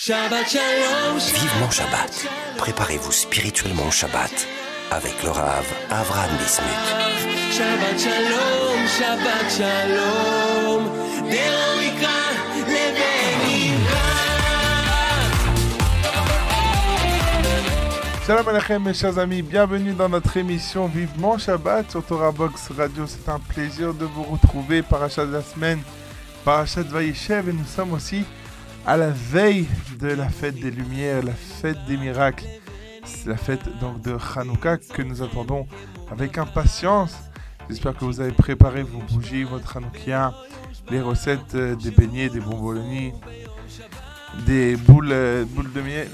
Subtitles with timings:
[0.00, 1.18] Shabbat Shalom.
[1.18, 2.28] Vivement Shabbat.
[2.56, 4.46] Préparez-vous spirituellement au Shabbat
[4.92, 6.68] avec le Rav Avram Bismuth.
[7.50, 10.84] Shabbat Shalom, Shabbat Shalom.
[18.24, 23.04] Salam alaikum mes chers amis, bienvenue dans notre émission Vivement Shabbat sur Torah Box Radio.
[23.08, 24.82] C'est un plaisir de vous retrouver.
[24.82, 25.80] Parachat de la semaine,
[26.44, 28.24] Parachat Vayeshev et nous sommes aussi
[28.86, 29.66] à la veille
[29.98, 32.46] de la fête des Lumières, la fête des miracles.
[33.04, 35.66] C'est la fête donc de Hanouka que nous attendons
[36.10, 37.14] avec impatience.
[37.68, 40.32] J'espère que vous avez préparé vos bougies, votre Hanoukia,
[40.90, 43.12] les recettes euh, des beignets, des bonbonniers,
[44.46, 46.08] des boules, euh, boules de miel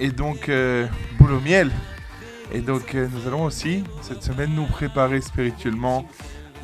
[0.00, 0.86] et donc euh,
[1.18, 1.70] boule au miel.
[2.52, 6.06] Et donc nous allons aussi cette semaine nous préparer spirituellement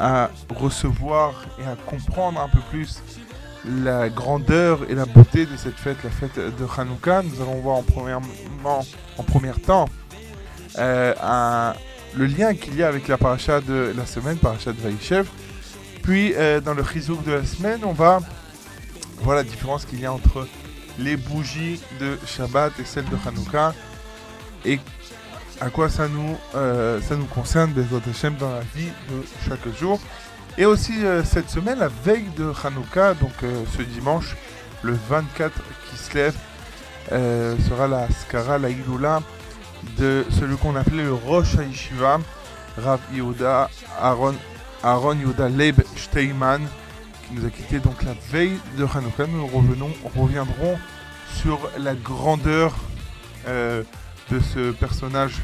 [0.01, 3.03] à recevoir et à comprendre un peu plus
[3.67, 7.23] la grandeur et la beauté de cette fête, la fête de Hanouka.
[7.23, 7.83] Nous allons voir en,
[9.19, 9.87] en premier temps
[10.79, 11.73] euh,
[12.17, 15.27] le lien qu'il y a avec la paracha de la semaine, paracha de Vaïchev.
[16.03, 18.21] Puis euh, dans le chizouk de la semaine, on va
[19.23, 20.47] voir la différence qu'il y a entre
[20.99, 23.75] les bougies de Shabbat et celles de Hanouka
[24.65, 24.79] et
[25.61, 27.73] à quoi ça nous, euh, ça nous concerne
[28.11, 30.01] Hashem dans la vie de chaque jour.
[30.57, 34.37] Et aussi euh, cette semaine, la veille de Hanouka, donc euh, ce dimanche,
[34.83, 35.53] le 24
[35.91, 36.37] qui se lève,
[37.11, 39.21] euh, sera la Skara, la Iloula
[39.99, 42.21] de celui qu'on appelait le Rosh Haïshiva,
[42.79, 43.69] Rav Yehuda
[44.01, 44.35] Aaron,
[44.83, 45.17] Aaron
[45.57, 46.63] Leib Steinman,
[47.27, 49.27] qui nous a quitté donc la veille de Hanouka.
[49.27, 50.79] Nous revenons, reviendrons
[51.35, 52.75] sur la grandeur
[53.47, 55.43] de ce personnage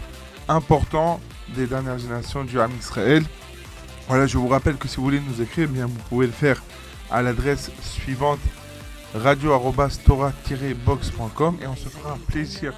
[0.49, 3.25] important des dernières générations du Ham Israël.
[4.11, 6.61] Voilà, je vous rappelle que si vous voulez nous écrire, eh vous pouvez le faire
[7.13, 8.41] à l'adresse suivante
[9.15, 12.75] radio-tora-box.com et on se fera un plaisir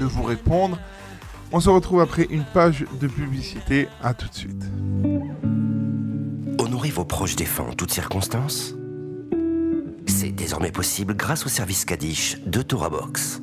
[0.00, 0.80] de vous répondre.
[1.52, 3.86] On se retrouve après une page de publicité.
[4.02, 4.64] À tout de suite.
[6.58, 8.74] Honorez vos proches défunts en toutes circonstances?
[10.08, 13.40] C'est désormais possible grâce au service Kaddish de Torah Box.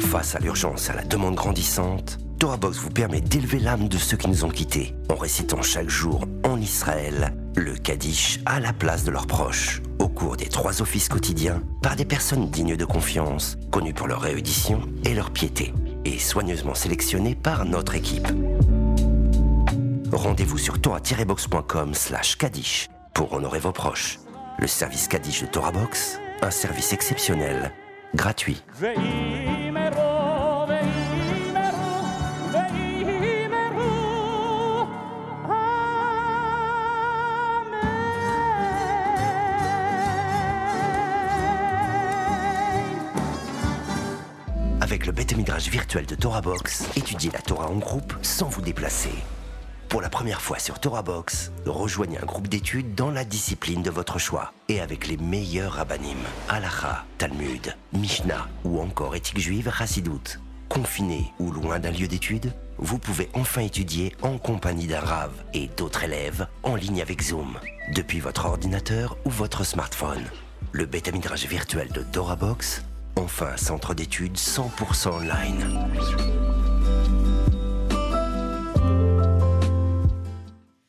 [0.00, 3.96] Face à l'urgence et à la demande grandissante, Torah Box vous permet d'élever l'âme de
[3.96, 8.74] ceux qui nous ont quittés en récitant chaque jour en Israël le Kaddish à la
[8.74, 12.84] place de leurs proches au cours des trois offices quotidiens par des personnes dignes de
[12.84, 15.72] confiance, connues pour leur réédition et leur piété
[16.04, 18.28] et soigneusement sélectionnées par notre équipe.
[20.12, 24.20] Rendez-vous sur torah-box.com slash Kaddish pour honorer vos proches.
[24.58, 27.72] Le service Kaddish de Torah Box, un service exceptionnel,
[28.14, 28.62] gratuit.
[45.64, 49.10] Virtuel de Torah Box, étudiez la Torah en groupe sans vous déplacer.
[49.88, 53.90] Pour la première fois sur Torah Box, rejoignez un groupe d'études dans la discipline de
[53.90, 56.18] votre choix et avec les meilleurs rabbinim,
[56.50, 60.38] Halacha, Talmud, Mishnah ou encore éthique juive Hassidout.
[60.68, 65.68] Confiné ou loin d'un lieu d'études, vous pouvez enfin étudier en compagnie d'un Rav et
[65.68, 67.58] d'autres élèves en ligne avec Zoom,
[67.94, 70.24] depuis votre ordinateur ou votre smartphone.
[70.72, 72.82] Le bêta midrash virtuel de Torah Box,
[73.16, 75.86] enfin centre d'études 100% online.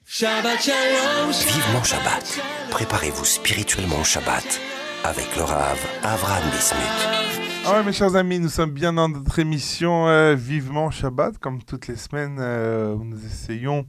[0.05, 1.31] Shabbat Shalom.
[1.31, 2.39] Vivement Shabbat.
[2.71, 4.61] Préparez-vous spirituellement au Shabbat
[5.03, 7.63] avec le Rav Avraham Bismuth.
[7.65, 11.61] Ah ouais, mes chers amis, nous sommes bien dans notre émission euh, Vivement Shabbat, comme
[11.63, 13.85] toutes les semaines euh, où nous essayons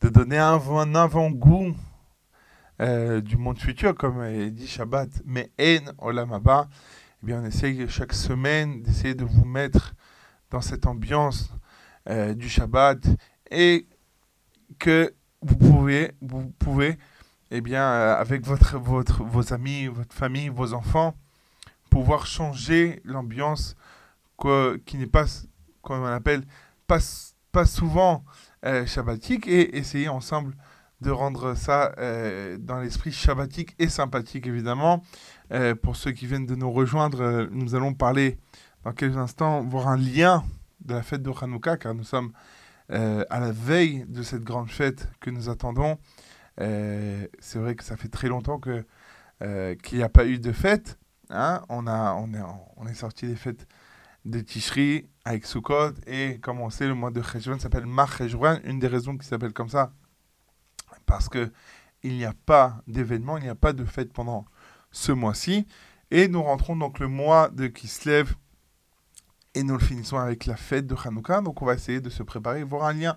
[0.00, 1.74] de donner un, avant- un avant-goût
[2.80, 6.68] euh, du monde futur, comme euh, dit Shabbat, mais En Olam Haba.
[7.22, 9.94] Eh bien, on essaye chaque semaine d'essayer de vous mettre
[10.50, 11.50] dans cette ambiance
[12.10, 12.98] euh, du Shabbat
[13.50, 13.86] et
[14.78, 16.98] que vous pouvez, vous pouvez,
[17.50, 21.16] eh bien, euh, avec votre, votre, vos amis, votre famille, vos enfants,
[21.88, 23.76] pouvoir changer l'ambiance
[24.84, 25.24] qui n'est pas,
[25.80, 26.44] comme on appelle,
[26.86, 26.98] pas,
[27.50, 28.24] pas souvent
[28.66, 30.54] euh, shabbatique et essayer ensemble
[31.00, 31.94] de rendre ça
[32.58, 35.02] dans l'esprit shabbatique et sympathique évidemment.
[35.52, 38.38] Euh, pour ceux qui viennent de nous rejoindre, euh, nous allons parler
[38.84, 40.44] dans quelques instants, voir un lien
[40.84, 42.32] de la fête de Hanouka car nous sommes
[42.90, 45.98] euh, à la veille de cette grande fête que nous attendons.
[46.58, 48.84] C'est vrai que ça fait très longtemps que,
[49.82, 50.98] qu'il n'y a pas eu de fête.
[51.28, 52.42] Hein, on, a, on, est,
[52.76, 53.66] on est sorti des fêtes
[54.24, 58.58] de Tishri avec Sukkot et comme on sait, le mois de Cheshvan s'appelle Mar Cheshvan.
[58.64, 59.92] Une des raisons qui s'appelle comme ça,
[61.04, 61.52] parce que
[62.02, 64.44] il n'y a pas d'événement, il n'y a pas de fête pendant
[64.90, 65.66] ce mois-ci.
[66.10, 68.34] Et nous rentrons donc le mois de Kislev
[69.54, 71.40] et nous le finissons avec la fête de Hanouka.
[71.40, 73.16] Donc on va essayer de se préparer, voir un lien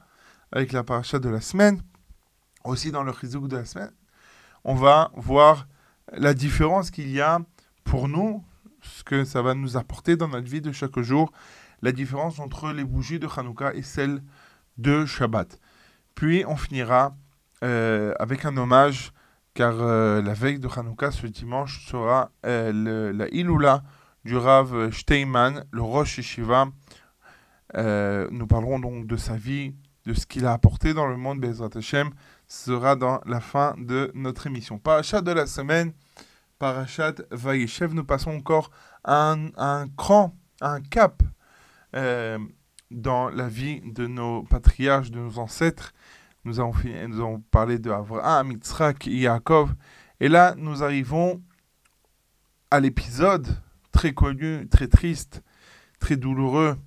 [0.52, 1.82] avec la paracha de la semaine,
[2.64, 3.92] aussi dans le chizouk de la semaine.
[4.64, 5.68] On va voir
[6.12, 7.40] la différence qu'il y a
[7.84, 8.44] pour nous,
[8.82, 11.32] ce que ça va nous apporter dans notre vie de chaque jour,
[11.82, 14.22] la différence entre les bougies de Hanouka et celles
[14.78, 15.60] de Shabbat.
[16.16, 17.16] Puis on finira
[17.64, 19.12] euh, avec un hommage,
[19.60, 23.84] car euh, la veille de Hanouka, ce dimanche, sera euh, la Iloula
[24.24, 26.70] du Rav Steinman, le Rosh Yeshiva.
[27.76, 29.76] Euh, nous parlerons donc de sa vie,
[30.06, 32.12] de ce qu'il a apporté dans le monde Bezrat Hashem.
[32.48, 34.80] Sera dans la fin de notre émission.
[34.80, 35.92] Parachat de la semaine,
[36.58, 37.94] Parachat Vayeshev.
[37.94, 38.72] Nous passons encore
[39.04, 39.50] un,
[39.98, 41.22] cran, un cap
[41.92, 45.92] dans la vie de nos patriarches, de nos ancêtres.
[46.46, 49.74] Nous avons, parlé de Abraham, Yitzhak Yaakov.
[50.20, 51.42] Et là, nous arrivons
[52.72, 53.48] à l'épisode
[53.92, 55.44] très connu, très triste,
[56.00, 56.78] très douloureux,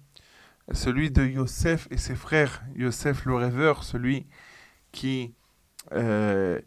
[0.72, 2.62] celui de Yosef et ses frères.
[2.74, 4.26] Yosef le rêveur, celui
[4.90, 5.34] qui
[5.92, 6.60] euh,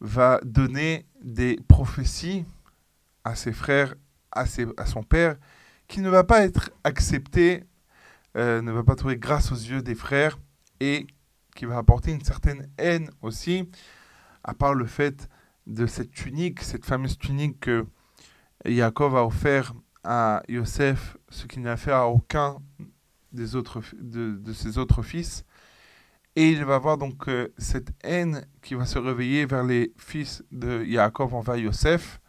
[0.00, 2.44] va donner des prophéties
[3.24, 3.94] à ses frères,
[4.32, 5.36] à son père,
[5.88, 7.64] qui ne va pas être accepté,
[8.36, 10.38] euh, ne va pas trouver grâce aux yeux des frères,
[10.80, 11.06] et
[11.56, 13.68] qui va apporter une certaine haine aussi,
[14.44, 15.28] à part le fait
[15.66, 17.86] de cette tunique, cette fameuse tunique que
[18.64, 19.74] Yaakov a offert
[20.04, 22.58] à Yosef, ce qu'il n'a fait à aucun
[23.32, 25.44] des autres, de ses autres fils.
[26.36, 30.44] Et il va avoir donc euh, cette haine qui va se réveiller vers les fils
[30.52, 32.20] de Yaakov envers Yosef.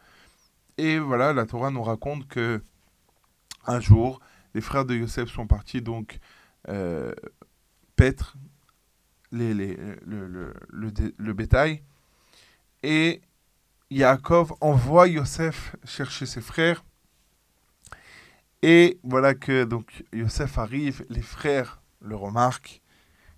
[0.78, 2.62] Et voilà, la Torah nous raconte que
[3.66, 4.22] un jour,
[4.54, 6.20] les frères de Yosef sont partis donc
[6.70, 7.14] euh,
[7.98, 8.38] paître
[9.32, 9.76] les, les-
[10.06, 11.84] le, le- le dé- le bétail.
[12.84, 13.22] Et
[13.90, 16.84] Yaakov envoie Yosef chercher ses frères.
[18.62, 22.82] Et voilà que donc Yosef arrive, les frères le remarquent,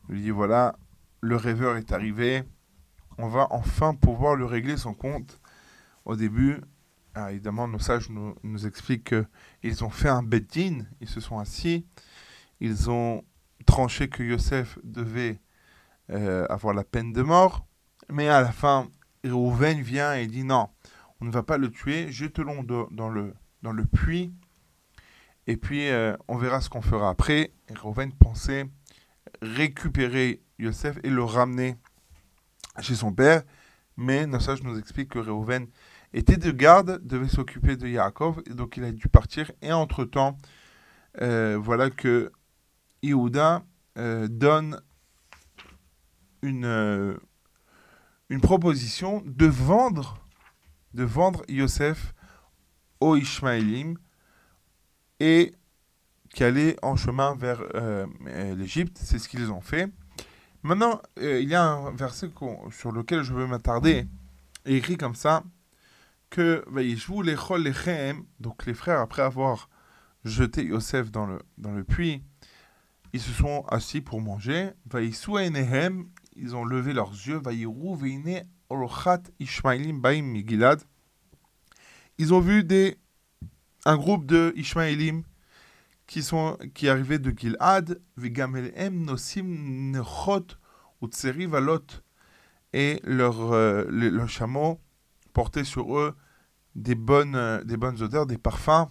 [0.07, 0.75] lui dit voilà,
[1.21, 2.43] le rêveur est arrivé,
[3.17, 5.39] on va enfin pouvoir lui régler son compte.
[6.05, 6.57] Au début,
[7.15, 9.13] ah, évidemment, nos sages nous, nous expliquent
[9.61, 11.85] qu'ils ont fait un beddin, ils se sont assis,
[12.61, 13.23] ils ont
[13.65, 15.39] tranché que Yosef devait
[16.11, 17.65] euh, avoir la peine de mort,
[18.11, 18.87] mais à la fin,
[19.23, 20.69] Reuven vient et dit non,
[21.21, 24.33] on ne va pas le tuer, jetons-le dans- le, dans le puits,
[25.47, 27.51] et puis euh, on verra ce qu'on fera après.
[27.69, 27.73] Et
[28.19, 28.67] pensait
[29.41, 31.75] récupérer Yosef et le ramener
[32.79, 33.43] chez son père,
[33.97, 35.67] mais nos sages nous expliquent que Reuven
[36.13, 40.37] était de garde, devait s'occuper de Yaakov, et donc il a dû partir, et entre-temps,
[41.21, 42.31] euh, voilà que
[43.03, 43.63] Yehuda
[44.29, 44.81] donne
[46.41, 47.17] une, euh,
[48.29, 50.17] une proposition de vendre,
[50.93, 52.13] de vendre Yosef
[52.99, 53.97] aux Ishmaélim
[55.19, 55.53] et
[56.33, 58.05] qui allait en chemin vers euh,
[58.55, 58.99] l'Égypte.
[59.01, 59.89] C'est ce qu'ils ont fait.
[60.61, 62.29] Maintenant, euh, il y a un verset
[62.71, 64.07] sur lequel je veux m'attarder,
[64.65, 65.43] écrit comme ça
[66.29, 66.63] que
[68.39, 69.69] donc les frères, après avoir
[70.25, 72.23] jeté Yosef dans le, dans le puits,
[73.13, 74.71] ils se sont assis pour manger.
[74.93, 76.07] Enehem,
[76.39, 77.41] ils ont levé leurs yeux.
[82.17, 82.97] Ils ont vu des,
[83.85, 85.23] un groupe de Ishmaelim
[86.07, 88.01] qui sont qui arrivaient de Gilad.
[88.17, 89.93] Nosim
[91.47, 91.85] valot.
[92.73, 94.29] Et leur, euh, le- leurs
[95.33, 96.15] portaient sur eux
[96.75, 98.87] des bonnes, euh, des bonnes odeurs, des parfums.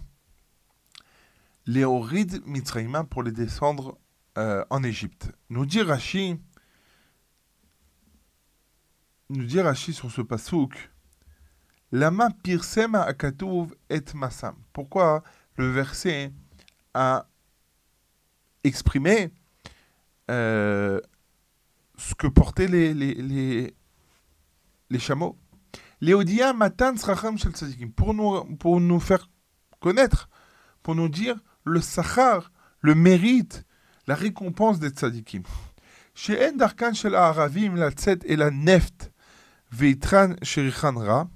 [1.65, 3.97] Les Horides Mitzraïma pour les descendre
[4.37, 5.31] euh, en Égypte.
[5.49, 6.39] Nous dit Rashi,
[9.29, 10.89] nous dit Rashi sur ce pasouk,
[11.91, 14.55] Lama pirsem akatuv et masam.
[14.73, 15.23] Pourquoi
[15.55, 16.31] le verset
[16.93, 17.25] a
[18.63, 19.31] exprimé
[20.29, 20.99] euh,
[21.97, 23.73] ce que portaient les, les,
[24.89, 25.37] les, chameaux?
[26.01, 27.51] Léodia matan sracham shel.
[27.95, 29.27] Pour nous, pour nous faire
[29.79, 30.29] connaître,
[30.83, 33.65] pour nous dire le sachar, le mérite,
[34.05, 35.43] la récompense des tzadikim.
[36.13, 39.11] She'en darkan shel ha'aravim latzet et la neft
[39.71, 41.29] veitran sherichan ra.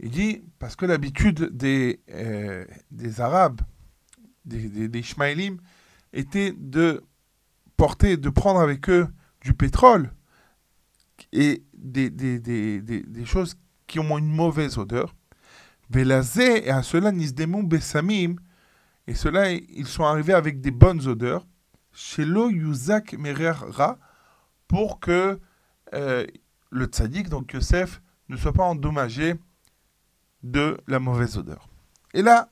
[0.00, 3.60] Il dit, parce que l'habitude des, euh, des Arabes,
[4.44, 5.02] des, des,
[6.12, 7.04] était de
[7.76, 9.08] porter, de prendre avec eux
[9.40, 10.12] du pétrole
[11.32, 13.56] et des, des, des, des, choses
[13.86, 15.14] qui ont une mauvaise odeur.
[15.90, 18.36] Velazé, et à cela, Nisdemou Bessamim,
[19.06, 21.46] et cela, ils sont arrivés avec des bonnes odeurs,
[21.92, 23.98] chez Yuzak Merera,
[24.68, 25.40] pour que
[25.94, 26.26] euh,
[26.70, 29.34] le tzaddik, donc Yosef, ne soit pas endommagé
[30.42, 31.68] de la mauvaise odeur.
[32.14, 32.48] Et là,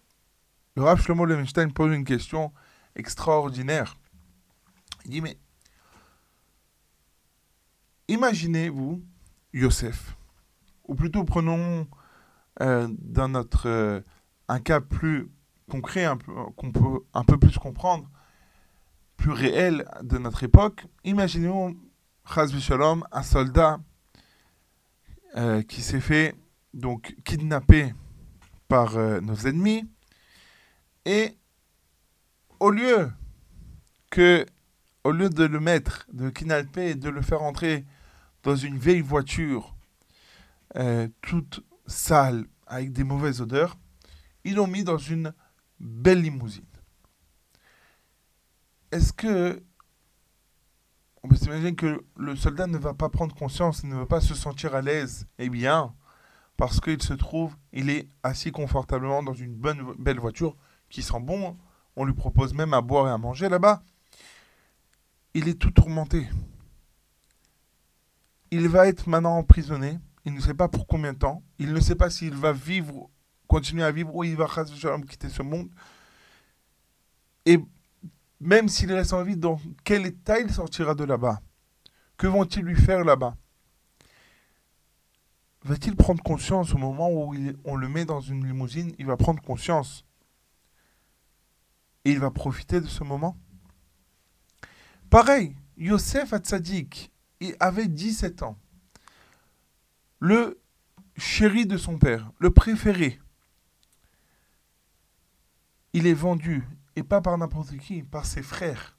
[0.77, 2.53] le Rav Shlomo Levenstein pose une question
[2.95, 3.97] extraordinaire.
[5.05, 5.39] Il dit, mais
[8.09, 9.03] imaginez-vous
[9.53, 10.17] Yosef,
[10.85, 11.87] ou plutôt prenons
[12.61, 14.01] euh, dans notre, euh,
[14.49, 15.31] un cas plus
[15.71, 18.09] concret, un peu, qu'on peut un peu plus comprendre,
[19.17, 21.77] plus réel de notre époque, imaginons,
[22.25, 23.79] Chaz Shalom, un soldat
[25.37, 26.35] euh, qui s'est fait
[26.73, 27.93] donc kidnapper
[28.69, 29.85] par euh, nos ennemis
[31.05, 31.37] et
[32.59, 33.11] au lieu
[34.11, 34.47] que
[35.05, 37.85] au lieu de le mettre, de le kidnapper et de le faire entrer
[38.43, 39.77] dans une vieille voiture
[40.77, 43.77] euh, toute sale avec des mauvaises odeurs,
[44.45, 45.33] ils l'ont mis dans une
[45.79, 46.65] belle limousine.
[48.91, 49.63] Est-ce que
[51.27, 54.33] on peut s'imaginer que le soldat ne va pas prendre conscience, ne va pas se
[54.33, 55.93] sentir à l'aise Eh bien,
[56.57, 60.57] parce qu'il se trouve, il est assis confortablement dans une bonne, belle voiture
[60.89, 61.57] qui sent bon.
[61.97, 63.83] On lui propose même à boire et à manger là-bas.
[65.35, 66.29] Il est tout tourmenté.
[68.53, 69.99] Il va être maintenant emprisonné.
[70.27, 71.43] Il ne sait pas pour combien de temps.
[71.59, 73.11] Il ne sait pas s'il va vivre,
[73.49, 74.47] continuer à vivre ou il va
[75.09, 75.71] quitter ce monde.
[77.47, 77.59] Et
[78.41, 81.41] même s'il reste en vie, dans quel état il sortira de là-bas?
[82.17, 83.37] Que vont-ils lui faire là-bas?
[85.65, 89.43] Va-t-il prendre conscience au moment où on le met dans une limousine Il va prendre
[89.43, 90.05] conscience?
[92.05, 93.37] Et il va profiter de ce moment?
[95.11, 98.57] Pareil, Yosef Hatzadik, il avait 17 ans.
[100.21, 100.61] Le
[101.17, 103.19] chéri de son père, le préféré.
[105.93, 106.65] Il est vendu,
[106.97, 108.99] et pas par n'importe qui, par ses frères.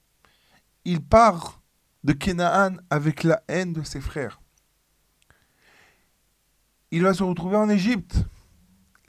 [0.85, 1.61] Il part
[2.03, 4.39] de Canaan avec la haine de ses frères.
[6.91, 8.23] Il va se retrouver en Égypte,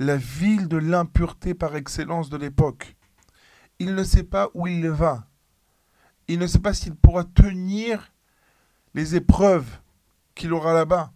[0.00, 2.96] la ville de l'impureté par excellence de l'époque.
[3.78, 5.28] Il ne sait pas où il va.
[6.26, 8.12] Il ne sait pas s'il pourra tenir
[8.94, 9.78] les épreuves
[10.34, 11.12] qu'il aura là-bas.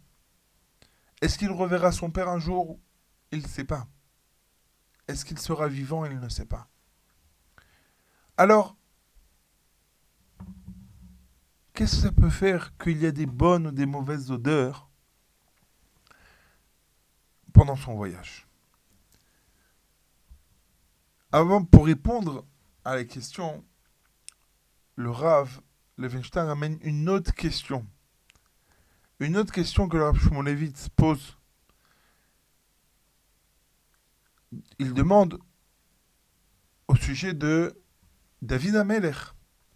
[1.21, 2.79] Est-ce qu'il reverra son père un jour?
[3.31, 3.89] Il ne sait pas.
[5.09, 6.05] Est-ce qu'il sera vivant?
[6.05, 6.69] Il ne sait pas.
[8.43, 8.75] Alors,
[11.75, 14.91] qu'est-ce que ça peut faire qu'il y a des bonnes ou des mauvaises odeurs
[17.53, 18.49] pendant son voyage?
[21.31, 22.45] Avant, pour répondre
[22.85, 23.65] à la question,
[24.97, 25.61] le Rav
[25.97, 27.87] Levenstein amène une autre question.
[29.21, 31.39] Une autre question que le Rav Shimon Levitz pose.
[34.81, 35.39] Il demande
[36.89, 37.81] au sujet de
[38.43, 39.13] David Ameler.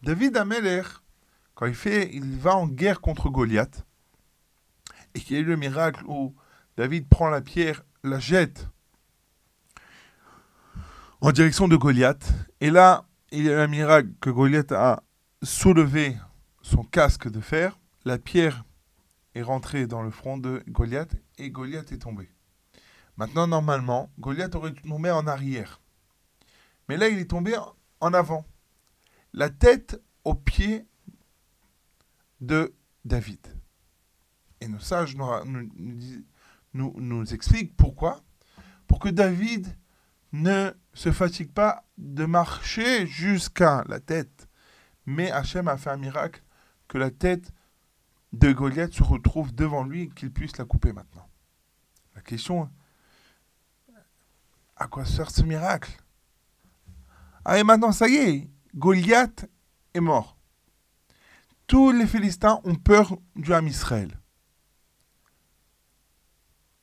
[0.03, 0.83] David Ameler,
[1.55, 3.87] quand il fait, il va en guerre contre Goliath,
[5.15, 6.35] et qu'il y a eu le miracle où
[6.77, 8.69] David prend la pierre, la jette
[11.21, 15.05] en direction de Goliath, et là, il y a eu un miracle que Goliath a
[15.45, 16.17] soulevé
[16.61, 18.65] son casque de fer, la pierre
[19.37, 22.29] est rentrée dans le front de Goliath, et Goliath est tombé.
[23.17, 25.81] Maintenant, normalement, Goliath aurait dû tomber en arrière.
[26.89, 27.55] Mais là, il est tombé
[28.01, 28.45] en avant
[29.37, 30.89] la tête aux pieds
[32.41, 32.75] de
[33.05, 33.47] David.
[34.61, 36.25] Et nos sages nous,
[36.73, 38.21] nous, nous, expliquent pourquoi.
[38.89, 39.69] Pour que David
[40.33, 44.49] ne se fatigue pas de marcher jusqu'à la tête.
[45.05, 46.43] Mais Hachem a fait un miracle
[46.89, 47.53] que la tête
[48.33, 51.29] de Goliath se retrouve devant lui et qu'il puisse la couper maintenant.
[52.15, 52.71] La question,
[54.77, 55.93] à quoi sert ce miracle?
[57.45, 59.49] Ah et maintenant, ça y est, Goliath
[59.95, 60.37] est mort.
[61.67, 64.21] Tous les Philistins ont peur du Ham Israël.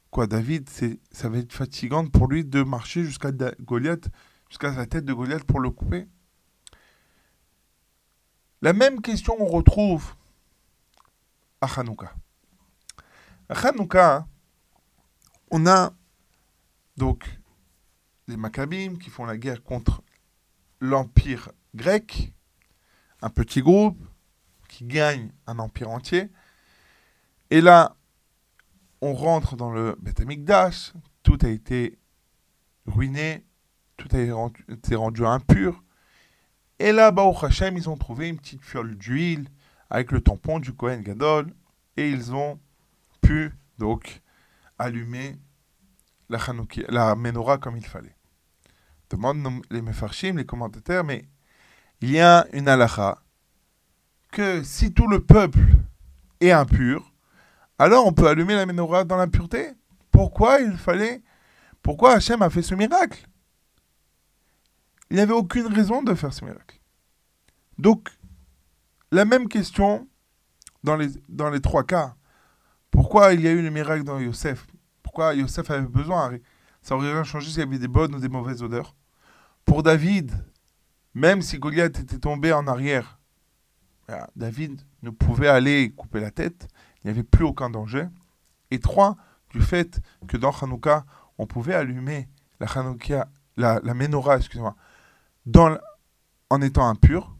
[0.10, 0.70] Quoi, David,
[1.12, 3.32] ça va être fatigant pour lui de marcher jusqu'à
[3.62, 4.10] Goliath,
[4.50, 6.08] jusqu'à la tête de Goliath pour le couper?
[8.62, 10.16] La même question on retrouve
[11.62, 12.14] à Hanouka.
[13.50, 14.28] À Hanouka,
[15.52, 15.94] on a
[16.98, 17.40] donc
[18.28, 20.02] les Maccabim qui font la guerre contre
[20.80, 22.34] l'empire grec,
[23.22, 24.00] un petit groupe
[24.68, 26.30] qui gagne un empire entier.
[27.50, 27.96] Et là,
[29.01, 32.00] on rentre dans le Beth Amikdash, tout a été
[32.86, 33.46] ruiné,
[33.98, 35.84] tout a été rendu, impur.
[36.80, 39.48] Et là-bas, au Hachem, ils ont trouvé une petite fiole d'huile
[39.89, 41.53] avec le tampon du Kohen Gadol
[41.98, 42.60] et ils ont
[43.22, 44.22] pu donc
[44.80, 45.38] allumer
[46.30, 46.39] la,
[46.89, 48.15] la menorah comme il fallait.
[49.10, 51.25] Demandent les Mefarshim, les commentateurs, mais
[52.03, 53.24] il y a une halakha
[54.29, 55.77] que si tout le peuple
[56.41, 57.13] est impur,
[57.79, 59.72] alors on peut allumer la menorah dans l'impureté?
[60.12, 61.24] Pourquoi il fallait
[61.81, 63.25] Pourquoi Hachem a fait ce miracle?
[65.12, 66.77] Il n'avait aucune raison de faire ce miracle.
[67.77, 68.10] Donc,
[69.10, 70.05] la même question
[70.83, 72.15] dans les, dans les trois cas.
[72.91, 74.67] Pourquoi il y a eu le miracle dans Yosef?
[75.03, 76.38] Pourquoi Yosef avait besoin?
[76.81, 78.93] Ça aurait rien changé s'il y avait des bonnes ou des mauvaises odeurs.
[79.63, 80.33] Pour David,
[81.13, 83.20] même si Goliath était tombé en arrière,
[84.36, 86.67] David ne pouvait aller couper la tête,
[87.03, 88.08] il n'y avait plus aucun danger.
[88.72, 89.17] Et trois,
[89.50, 91.05] du fait que dans Hanouka,
[91.38, 92.27] on pouvait allumer
[92.60, 94.75] la Hanouka, la, menorah, excusez-moi,
[96.50, 97.36] en étant impur.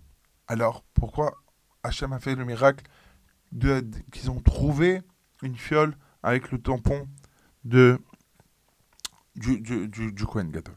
[0.48, 1.34] Alors pourquoi
[1.84, 2.86] Hachem a fait le miracle
[4.12, 5.02] qu'ils ont trouvé
[5.42, 7.08] une fiole avec le tampon
[7.66, 8.00] de,
[9.36, 10.76] du, du Kohen Gadol?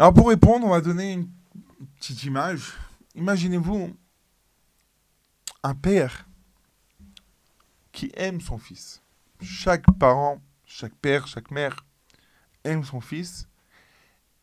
[0.00, 1.30] Alors pour répondre, on va donner une
[1.96, 2.72] petite image.
[3.16, 3.94] Imaginez-vous
[5.62, 6.26] un père
[7.92, 9.02] qui aime son fils.
[9.42, 11.84] Chaque parent, chaque père, chaque mère
[12.64, 13.46] aime son fils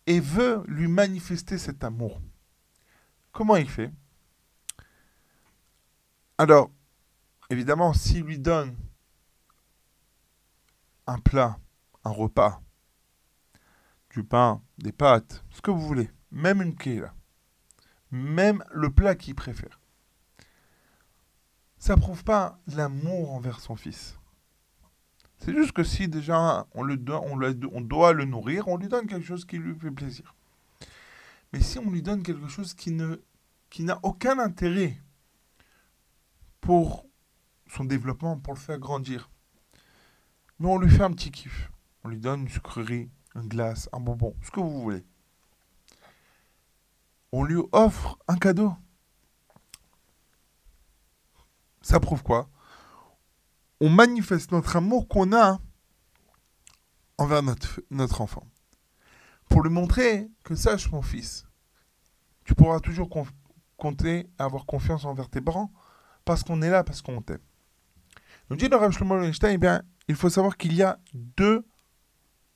[0.05, 2.21] et veut lui manifester cet amour.
[3.31, 3.91] Comment il fait?
[6.37, 6.69] Alors,
[7.49, 8.77] évidemment, s'il lui donne
[11.07, 11.57] un plat,
[12.03, 12.61] un repas,
[14.11, 17.13] du pain, des pâtes, ce que vous voulez, même une là,
[18.12, 19.79] même le plat qu'il préfère,
[21.77, 24.17] ça prouve pas l'amour envers son fils.
[25.39, 27.39] C'est juste que si déjà on, le on,
[27.72, 30.36] on doit le nourrir, on lui donne quelque chose qui lui fait plaisir.
[31.53, 33.22] Mais si on lui donne quelque chose qui ne
[33.69, 34.98] qui n'a aucun intérêt
[36.62, 37.05] pour
[37.67, 39.29] son développement, pour le faire grandir,
[40.60, 41.69] mais on lui fait un petit kiff,
[42.03, 45.06] on lui donne une sucrerie, une glace, un bonbon, ce que vous voulez.
[47.32, 48.74] On lui offre un cadeau.
[51.82, 52.50] Ça prouve quoi?
[53.79, 55.60] On manifeste notre amour qu'on a
[57.17, 58.48] envers notre, enfant.
[59.50, 61.46] Pour lui montrer que sache mon fils,
[62.43, 63.10] tu pourras toujours
[63.78, 65.71] compter, avoir confiance envers tes parents,
[66.26, 67.39] parce qu'on est là, parce qu'on t'aime.
[68.50, 71.65] Donc dit le Rav Shlomo eh bien, il faut savoir qu'il y a deux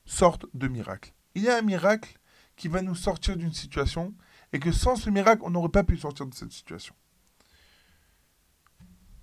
[0.05, 1.13] sortes de miracles.
[1.35, 2.19] Il y a un miracle
[2.55, 4.13] qui va nous sortir d'une situation,
[4.53, 6.93] et que sans ce miracle, on n'aurait pas pu sortir de cette situation.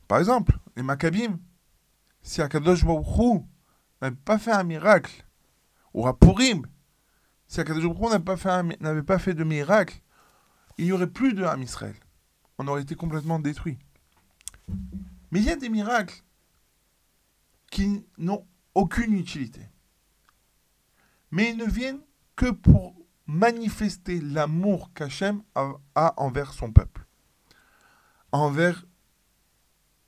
[0.08, 1.38] Par exemple, les Maccabim,
[2.22, 3.44] si Akadosh Baruch
[4.00, 5.24] n'avait pas fait un miracle,
[5.92, 6.66] ou Rapurim,
[7.46, 10.00] si Akadosh n'avait pas, fait pas fait de miracle,
[10.78, 11.96] il n'y aurait plus de Ham Israël.
[12.58, 13.78] On aurait été complètement détruit.
[15.30, 16.22] Mais il y a des miracles
[17.70, 19.60] qui n'ont aucune utilité.
[21.30, 22.00] Mais ils ne viennent
[22.36, 22.94] que pour
[23.26, 27.04] manifester l'amour qu'Hachem a envers son peuple.
[28.32, 28.84] Envers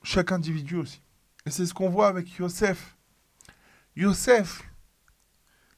[0.03, 1.03] chaque individu aussi.
[1.47, 2.97] Et c'est ce qu'on voit avec Yosef.
[3.97, 4.63] Yosef,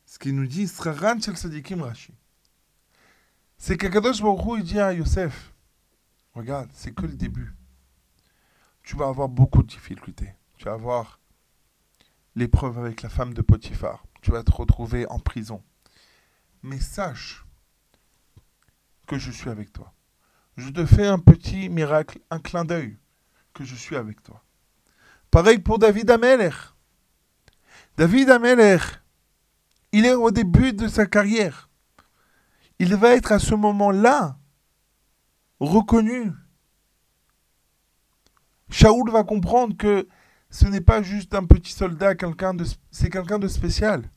[0.06, 0.68] ce qu'il nous dit.
[3.58, 5.52] C'est qu'Akadosh Baruch il dit à Yosef,
[6.34, 7.52] regarde, c'est que le début.
[8.82, 10.34] Tu vas avoir beaucoup de difficultés.
[10.56, 11.20] Tu vas avoir
[12.34, 14.04] l'épreuve avec la femme de Potiphar.
[14.22, 15.62] Tu vas te retrouver en prison.
[16.62, 17.44] Mais sache
[19.06, 19.92] que je suis avec toi.
[20.56, 22.96] Je te fais un petit miracle, un clin d'œil
[23.52, 24.42] que je suis avec toi.
[25.30, 26.50] Pareil pour David Ameler.
[27.96, 28.78] David Ameler,
[29.92, 31.68] il est au début de sa carrière.
[32.78, 34.38] Il va être à ce moment-là
[35.58, 36.32] reconnu.
[38.70, 40.08] Shaoul va comprendre que
[40.50, 44.10] ce n'est pas juste un petit soldat, quelqu'un de, c'est quelqu'un de spécial.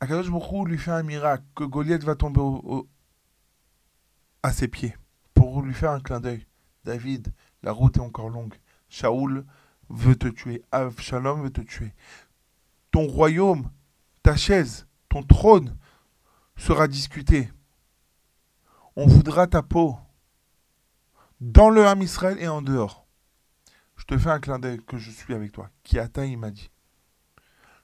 [0.00, 2.40] Akadosh Baruch lui fait un miracle, que Goliath va tomber
[4.42, 4.96] à ses pieds
[5.34, 6.46] pour lui faire un clin d'œil.
[6.84, 7.32] David,
[7.62, 8.54] la route est encore longue.
[8.88, 9.44] Shaoul
[9.88, 10.62] veut te tuer.
[10.98, 11.92] Shalom veut te tuer.
[12.90, 13.70] Ton royaume,
[14.22, 15.76] ta chaise, ton trône
[16.56, 17.50] sera discuté.
[18.96, 19.96] On voudra ta peau
[21.40, 23.06] dans le Ham Israël et en dehors.
[23.96, 25.70] Je te fais un clin d'œil que je suis avec toi.
[25.82, 26.70] Qui atteint, il m'a dit.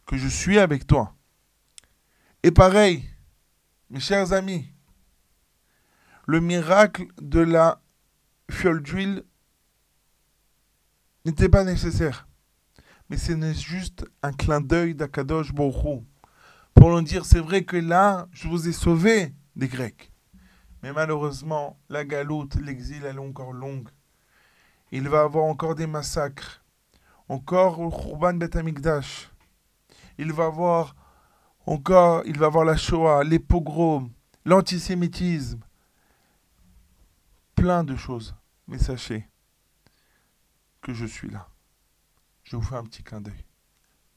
[0.07, 1.14] Que je suis avec toi.
[2.47, 3.03] Et pareil,
[3.89, 4.69] mes chers amis,
[6.27, 7.81] le miracle de la
[8.51, 9.25] fiole d'huile
[11.25, 12.29] n'était pas nécessaire.
[13.09, 16.05] Mais c'est juste un clin d'œil d'Akadosh Borou.
[16.75, 20.13] Pour nous dire, c'est vrai que là, je vous ai sauvé des Grecs.
[20.83, 23.89] Mais malheureusement, la galoute, l'exil, elle est encore longue.
[24.93, 26.63] Il va y avoir encore des massacres.
[27.27, 29.31] Encore le Khurban Bet Amikdash.
[30.19, 30.95] Il va avoir
[31.67, 34.11] encore, il va avoir la Shoah, les pogroms,
[34.45, 35.61] l'antisémitisme,
[37.55, 38.35] plein de choses.
[38.67, 39.29] Mais sachez
[40.81, 41.49] que je suis là.
[42.43, 43.45] Je vous fais un petit clin d'œil.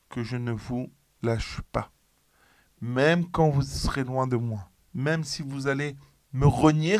[0.09, 0.89] que je ne vous
[1.21, 1.91] lâche pas.
[2.81, 4.69] Même quand vous serez loin de moi.
[4.93, 5.97] Même si vous allez
[6.33, 6.97] me renier.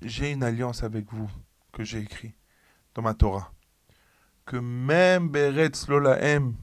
[0.00, 1.30] J'ai une alliance avec vous
[1.72, 2.34] que j'ai écrit
[2.94, 3.52] dans ma Torah.
[4.46, 6.54] Que même Beretz Lolaem,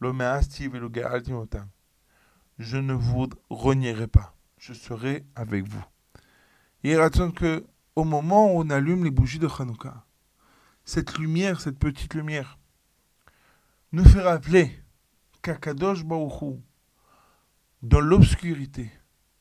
[0.00, 1.68] Otam,
[2.58, 4.34] je ne vous renierai pas.
[4.58, 5.84] Je serai avec vous.
[6.84, 10.04] Et raconte que au moment où on allume les bougies de Hanouka,
[10.84, 12.58] cette lumière, cette petite lumière,
[13.92, 14.70] nous fait rappeler
[15.42, 16.62] qu'Akadosh Baruchou,
[17.82, 18.90] dans l'obscurité,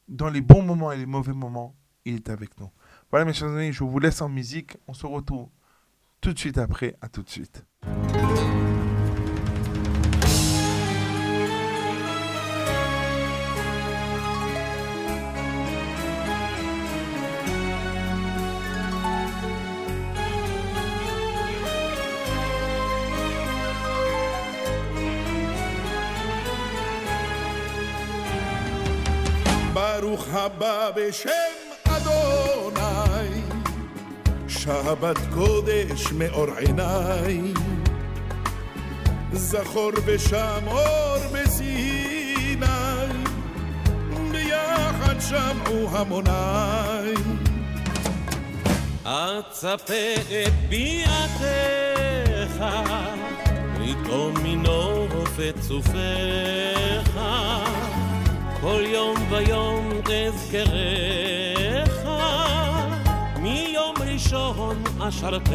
[0.07, 2.71] dans les bons moments et les mauvais moments, il est avec nous.
[3.11, 4.77] Voilà mes chers amis, je vous laisse en musique.
[4.87, 5.49] On se retrouve
[6.21, 6.95] tout de suite après.
[7.01, 7.65] À tout de suite.
[30.31, 31.31] הבא בשם
[31.83, 33.41] אדוני,
[34.47, 37.53] שבת קודש מאור עיניי,
[39.33, 42.65] זכור ושמור בסיני,
[44.31, 47.13] ביחד שמעו המוני.
[49.03, 52.65] אצפה את ביעתך,
[53.75, 57.17] פתאום מנוף את צופיך,
[58.61, 59.89] כל יום ויום
[60.27, 62.07] אזכרך,
[63.41, 65.51] מיום ראשון אשרתך.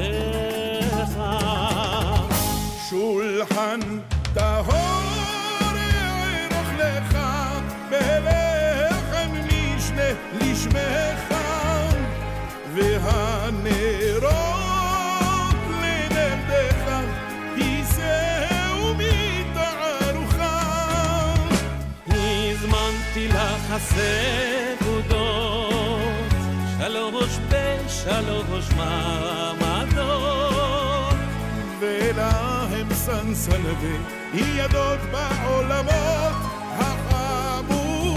[2.90, 3.80] שולחן
[4.34, 5.02] טהור
[5.76, 7.18] יערוך לך,
[7.90, 11.34] בלחם משנה לשמך,
[12.74, 14.01] והנרות
[23.74, 25.12] הסעודות,
[26.78, 30.52] שלוש בשלוש מעמדות.
[31.80, 33.96] ולהם סנסנבי,
[34.34, 36.36] ידות בעולמות
[36.78, 38.12] החמודות.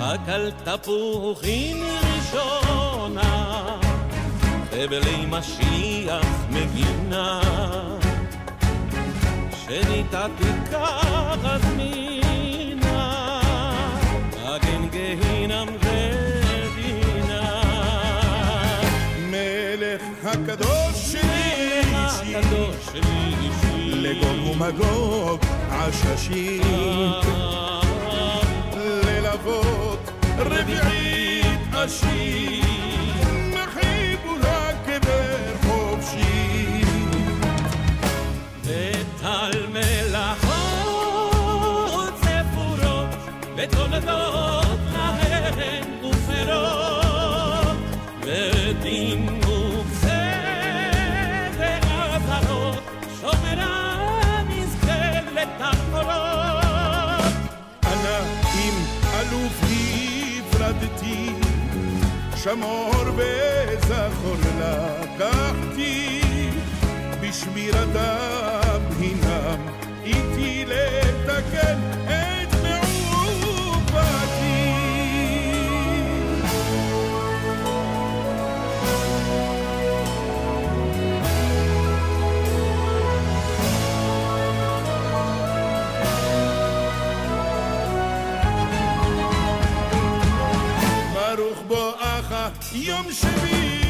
[0.00, 3.83] אכל תפוחים ראשונה,
[4.74, 7.40] חבלי משיח מגינה.
[9.66, 13.40] שניתה תיקח אז מינה.
[14.44, 17.62] הגן גהינם ודינה
[19.30, 21.82] מלך הקדוש שלי
[23.40, 28.40] אישי לגוג ומגוג עששית אה, אה, אה.
[29.04, 32.64] ללוות רביעית עשית.
[34.94, 36.84] מדבר חופשי.
[38.64, 40.54] וטל מלאכות
[42.18, 43.08] ספורות
[43.56, 47.76] ותולדות להן ופרות
[48.22, 49.34] ודין
[62.44, 66.21] שמור וזכור לקחתי,
[67.21, 69.61] בשמירתם הנם
[70.05, 73.09] איתי לתקן את מעובתי.
[91.13, 92.33] ברוך בואך
[92.73, 93.82] יום שביעי,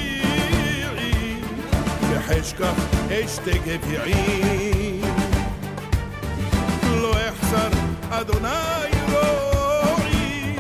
[2.25, 2.75] איך אשכח
[3.11, 5.05] אשתגב יעיל.
[7.03, 7.69] לא אחסר
[8.11, 10.57] אדוני רועי,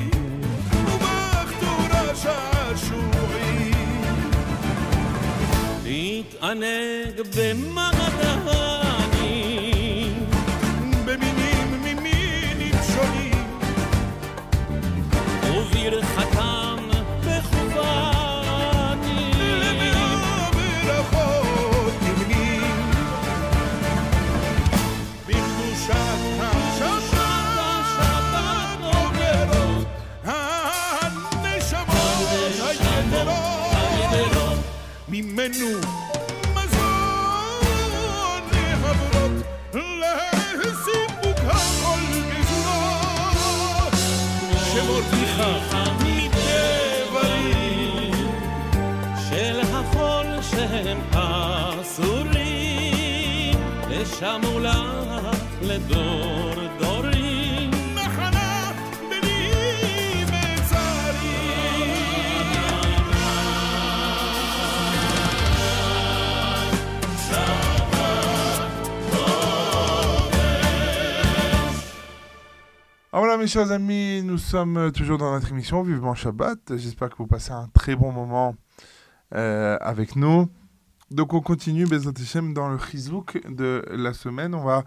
[0.72, 3.74] ובכתור השעשועים.
[5.84, 7.93] להתענג במה
[35.44, 35.78] ממנו
[36.54, 39.30] מזון לחברות
[39.74, 43.94] לסיפוק הכל גזולות
[44.72, 45.52] שמורתיחה
[46.04, 47.14] מדברים
[49.30, 51.00] של החול שהם
[51.80, 52.74] אסורים
[53.90, 56.63] ושמו לך לדור.
[73.16, 76.76] Ah voilà mes chers amis, nous sommes toujours dans notre émission Vivement Shabbat.
[76.76, 78.56] J'espère que vous passez un très bon moment
[79.36, 80.50] euh, avec nous.
[81.12, 84.52] Donc on continue Bezat Hashem dans le Chizouk de la semaine.
[84.52, 84.82] On va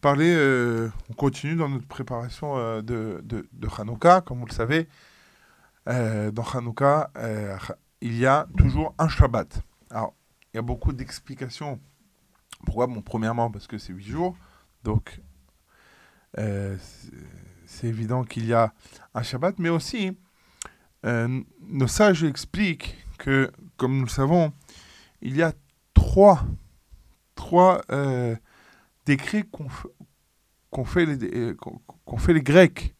[0.00, 3.46] parler, euh, on continue dans notre préparation euh, de, de,
[3.78, 4.22] Hanouka.
[4.22, 4.88] Comme vous le savez,
[5.84, 7.10] dans Hanouka,
[8.00, 9.60] il y a toujours un Shabbat.
[9.90, 10.14] Alors,
[10.54, 11.78] il y a beaucoup d'explications.
[12.64, 12.86] Pourquoi?
[12.86, 14.34] Bon, premièrement, parce que c'est huit jours.
[14.84, 15.20] Donc,
[17.68, 18.72] c'est- évident qu'il y a
[19.14, 20.16] un Shabbat, mais aussi,
[21.04, 24.52] euh, nos sages expliquent que, comme nous le savons,
[25.20, 25.52] il y a
[25.94, 26.44] trois,
[27.34, 28.34] trois euh,
[29.06, 29.44] décrets
[30.70, 31.56] qu'ont fait, les, euh,
[32.18, 32.94] fait les Grecs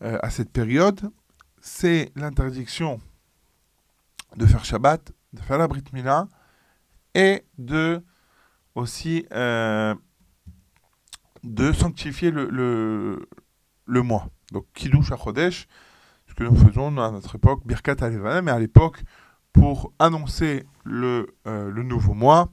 [0.00, 1.10] à cette période.
[1.60, 3.00] C'est l'interdiction
[4.36, 6.28] de faire Shabbat, de faire la Brit Mila,
[7.14, 8.02] et de
[8.74, 9.24] aussi
[11.44, 13.28] de sanctifier le, le,
[13.86, 14.28] le mois.
[14.52, 15.66] Donc, Kiddush HaChodesh,
[16.26, 19.02] ce que nous faisons à notre époque, Birkat Alevana, mais à l'époque,
[19.52, 22.52] pour annoncer le, euh, le nouveau mois,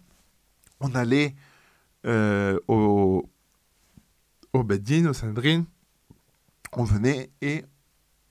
[0.79, 1.35] on allait
[2.05, 3.29] euh, au,
[4.53, 5.65] au Beddin, au Sanhedrin,
[6.73, 7.65] on venait et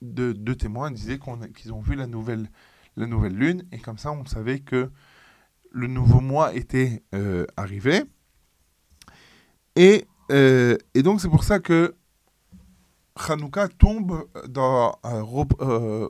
[0.01, 1.19] deux, témoins disaient
[1.55, 2.49] qu'ils ont vu la nouvelle,
[2.95, 4.89] la nouvelle lune, et comme ça, on savait que
[5.71, 8.03] le nouveau mois était euh, arrivé.
[9.75, 11.95] Et, et donc, c'est pour ça que
[13.15, 16.07] Hanouka tombe dans un rep- euh,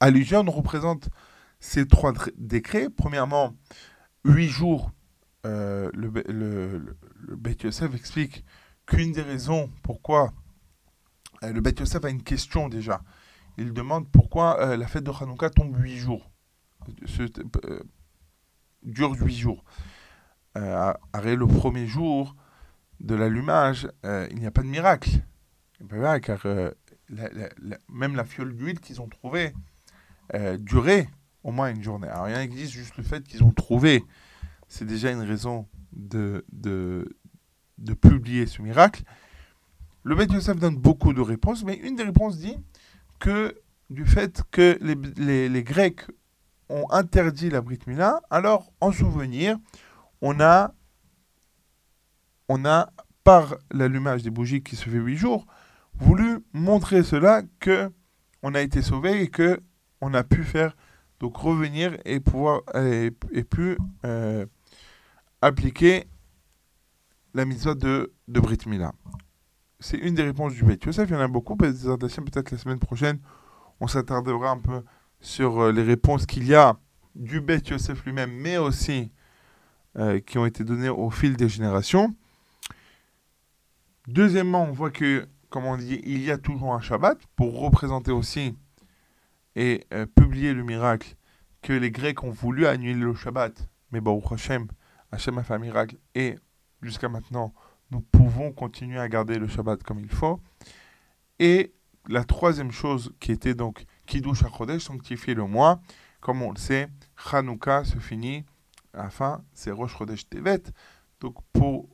[0.00, 1.08] allusion, on représente
[1.60, 2.88] ces trois décrets.
[2.90, 3.54] Premièrement,
[4.24, 4.92] huit jours,
[5.46, 6.96] euh, le, le,
[7.62, 8.44] Yosef explique
[8.86, 10.32] qu'une des raisons pourquoi
[11.42, 13.02] euh, le Beth Yosef a une question déjà.
[13.58, 16.30] Il demande pourquoi euh, la fête de Hanouka tombe huit jours.
[17.18, 17.80] Euh,
[18.82, 19.64] dure huit jours.
[20.56, 22.36] Euh, arrêt le premier jour
[23.00, 25.10] de l'allumage, euh, il n'y a pas de miracle.
[25.80, 26.70] Il miracle, car euh,
[27.88, 29.52] même la fiole d'huile qu'ils ont trouvée
[30.34, 31.08] euh, durait
[31.44, 32.08] au moins une journée.
[32.08, 34.04] Alors, rien n'existe, juste le fait qu'ils ont trouvé,
[34.68, 37.16] c'est déjà une raison de, de,
[37.78, 39.02] de publier ce miracle.
[40.02, 42.56] Le Beth Yosef donne beaucoup de réponses, mais une des réponses dit
[43.18, 43.60] que
[43.90, 46.02] du fait que les, les- les Grecs
[46.68, 49.56] ont interdit la Brit Mila, alors en souvenir,
[50.20, 50.74] on a,
[52.48, 52.90] on a
[53.22, 55.46] par l'allumage des bougies qui se fait huit jours,
[55.98, 57.90] voulu montrer cela que
[58.42, 59.60] on a été sauvé et que
[60.00, 60.76] on a pu faire
[61.20, 64.46] donc revenir et pouvoir et, et pu euh,
[65.40, 66.06] appliquer
[67.34, 68.92] la mitzvah de, de Brit Mila.
[69.78, 71.08] C'est une des réponses du Beth Yosef.
[71.08, 71.54] Il y en a beaucoup.
[71.56, 73.18] Peut-être la semaine prochaine,
[73.80, 74.82] on s'attardera un peu
[75.20, 76.78] sur euh, les réponses qu'il y a
[77.14, 79.10] du Beth Yosef lui-même, mais aussi
[79.98, 82.14] euh, qui ont été données au fil des générations.
[84.06, 88.12] Deuxièmement, on voit que, comme on dit, il y a toujours un Shabbat pour représenter
[88.12, 88.54] aussi
[89.54, 91.16] et euh, publier le miracle
[91.62, 93.66] que les Grecs ont voulu annuler le Shabbat.
[93.90, 94.68] Mais Baruch Hashem,
[95.10, 96.36] Hashem a fait un miracle et
[96.82, 97.54] jusqu'à maintenant,
[97.90, 100.42] nous pouvons continuer à garder le Shabbat comme il faut.
[101.38, 101.72] Et
[102.06, 105.80] la troisième chose qui était donc Kiddush HaChodesh, sanctifier le mois,
[106.20, 106.88] comme on le sait,
[107.32, 108.44] Hanouka se finit
[108.92, 109.96] à la fin, c'est Rosh
[110.28, 110.64] Tevet.
[111.20, 111.88] Donc pour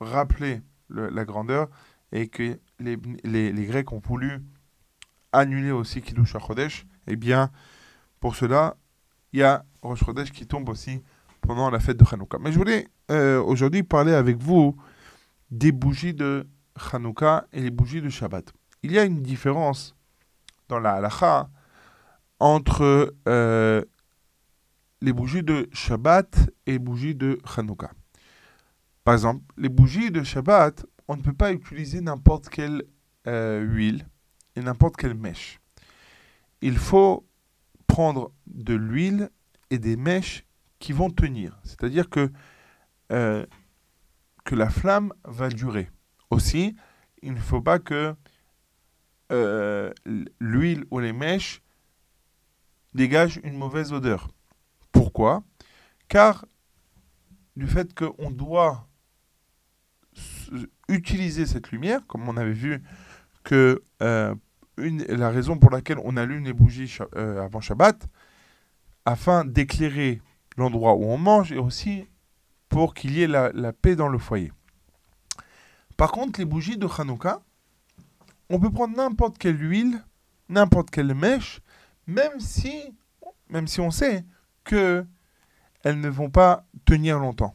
[0.00, 1.70] rappeler le- la grandeur
[2.12, 4.42] et que les, les, les Grecs ont voulu
[5.32, 7.50] annuler aussi Kiddush HaChodesh, eh bien
[8.20, 8.76] pour cela,
[9.32, 11.02] il y a Rosh qui tombe aussi
[11.40, 12.38] pendant la fête de Hanouka.
[12.40, 14.76] Mais je voulais euh, aujourd'hui parler avec vous
[15.50, 16.48] des bougies de
[16.92, 18.52] Hanouka et les bougies de Shabbat.
[18.82, 19.94] Il y a une différence
[20.68, 21.48] dans la halakha
[22.40, 23.84] entre euh,
[25.00, 27.90] les bougies de Shabbat et les bougies de Hanouka.
[29.04, 32.84] Par exemple, les bougies de Shabbat, on ne peut pas utiliser n'importe quelle
[33.26, 34.08] euh, huile
[34.54, 35.60] et n'importe quelle mèche.
[36.60, 37.26] Il faut
[37.86, 39.30] prendre de l'huile
[39.70, 40.44] et des mèches
[40.78, 41.58] qui vont tenir.
[41.64, 42.30] C'est-à-dire que,
[43.12, 43.46] euh,
[44.52, 45.90] la flamme va durer.
[46.30, 46.76] Aussi,
[47.20, 48.14] il ne faut pas que
[49.32, 49.92] euh,
[50.38, 51.62] l'huile ou les mèches
[52.94, 54.28] dégagent une mauvaise odeur.
[54.92, 55.42] Pourquoi?
[56.08, 56.46] Car
[57.56, 58.88] du fait qu'on doit
[60.88, 62.82] utiliser cette lumière, comme on avait vu
[63.44, 64.34] que euh,
[64.76, 68.06] la raison pour laquelle on allume les bougies euh, avant Shabbat,
[69.04, 70.20] afin d'éclairer
[70.56, 72.06] l'endroit où on mange et aussi
[72.68, 74.52] pour qu'il y ait la, la paix dans le foyer.
[75.96, 77.40] Par contre, les bougies de Hanouka,
[78.50, 80.02] on peut prendre n'importe quelle huile,
[80.48, 81.60] n'importe quelle mèche,
[82.06, 82.94] même si,
[83.48, 84.24] même si on sait
[84.64, 85.06] que
[85.82, 87.54] elles ne vont pas tenir longtemps.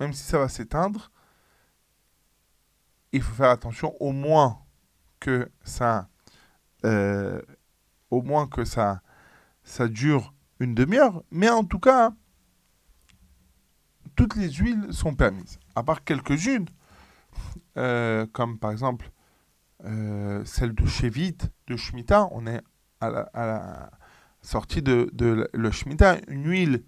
[0.00, 1.10] Même si ça va s'éteindre,
[3.14, 4.58] il faut faire attention au moins
[5.20, 6.08] que ça,
[6.84, 7.40] euh,
[8.10, 9.00] au moins que ça,
[9.88, 11.22] dure une demi-heure.
[11.30, 12.12] Mais en tout cas,
[14.16, 16.66] toutes les huiles sont permises, à part quelques-unes,
[17.76, 19.10] euh, comme par exemple
[19.84, 22.28] euh, celle de Chevit, de Shemitah.
[22.32, 22.62] On est
[23.00, 23.90] à la,
[24.42, 26.84] sortie de, de le Shemitah, une huile,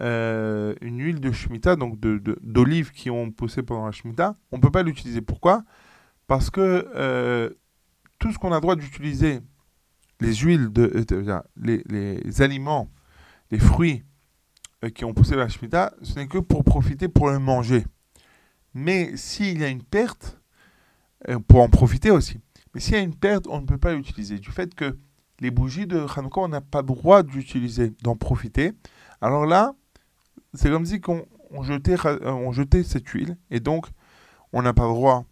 [0.00, 4.36] euh, une huile de Shemitah, donc d'olives qui ont poussé pendant la Shemitah.
[4.52, 5.20] On ne peut pas l'utiliser.
[5.20, 5.64] Pourquoi?
[6.26, 7.50] Parce que euh,
[8.18, 9.40] tout ce qu'on a droit d'utiliser,
[10.20, 12.90] les huiles, de, euh, les, les aliments,
[13.50, 14.04] les fruits
[14.94, 17.84] qui ont poussé la Shemitah, ce n'est que pour profiter, pour le manger.
[18.72, 20.38] Mais s'il y a une perte,
[21.48, 22.40] pour en profiter aussi.
[22.74, 24.38] Mais s'il y a une perte, on ne peut pas l'utiliser.
[24.38, 24.96] Du fait que
[25.40, 28.72] les bougies de Hanouka, on n'a pas droit d'utiliser, d'en profiter.
[29.20, 29.74] Alors là,
[30.54, 31.00] c'est comme si
[31.50, 33.86] on jetait, euh, on cette huile et donc
[34.52, 35.24] on n'a pas le droit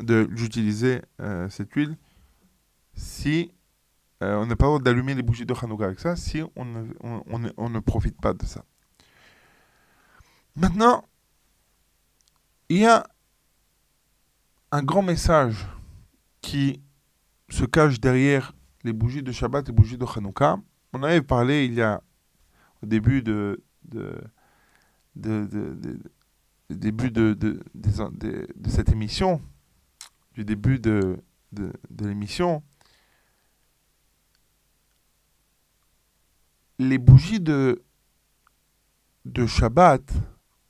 [0.00, 1.96] d'utiliser euh, cette huile
[2.94, 3.52] si
[4.22, 6.64] euh, on n'a pas le droit d'allumer les bougies de Hanouka avec ça si on
[6.64, 8.64] ne, profite pas de ça.
[10.56, 11.04] Maintenant,
[12.68, 13.06] il y a
[14.72, 15.66] un grand message
[16.40, 16.82] qui
[17.48, 20.58] se cache derrière les bougies de Shabbat et les bougies de Hanouka.
[20.92, 22.02] On avait parlé il y a
[22.82, 23.62] au début de,
[25.26, 27.60] au début de, de,
[28.68, 29.40] cette émission,
[30.34, 31.20] du début de
[32.00, 32.62] l'émission,
[36.78, 37.82] les bougies de,
[39.24, 40.02] de Shabbat,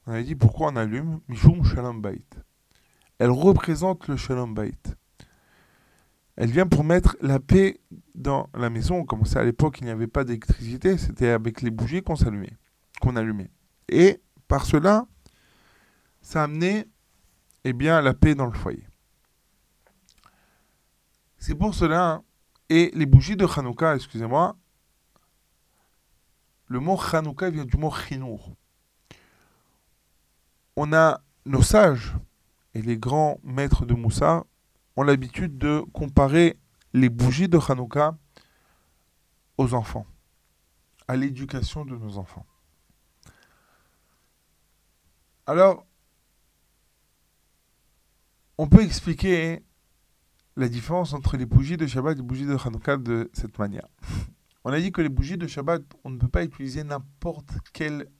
[0.07, 2.23] on avait dit pourquoi on allume Mishum Shalom Bait.
[3.19, 4.73] Elle représente le Shalom Bait.
[6.37, 7.81] Elle vient pour mettre la paix
[8.15, 9.05] dans la maison.
[9.05, 10.97] Comme ça, à l'époque, il n'y avait pas d'électricité.
[10.97, 12.57] C'était avec les bougies qu'on s'allumait,
[13.01, 13.51] qu'on allumait.
[13.89, 15.07] Et par cela,
[16.23, 16.89] ça amenait
[17.65, 18.87] eh bien, la paix dans le foyer.
[21.39, 22.23] C'est pour cela,
[22.69, 24.57] et les bougies de Hanouka, excusez-moi,
[26.67, 28.55] le mot Hanouka vient du mot Chinour.
[30.77, 32.15] On a nos sages
[32.75, 34.45] et les grands maîtres de Moussa
[34.97, 36.59] ont l'habitude de comparer
[36.93, 38.17] les bougies de Hanouka
[39.57, 40.07] aux enfants,
[41.07, 42.47] à l'éducation de nos enfants.
[45.49, 45.87] Alors,
[48.59, 49.65] on peut expliquer
[50.57, 53.89] la différence entre les bougies de Shabbat et les bougies de Hanouka de cette manière.
[54.65, 58.11] On a dit que les bougies de Shabbat, on ne peut pas utiliser n'importe quelle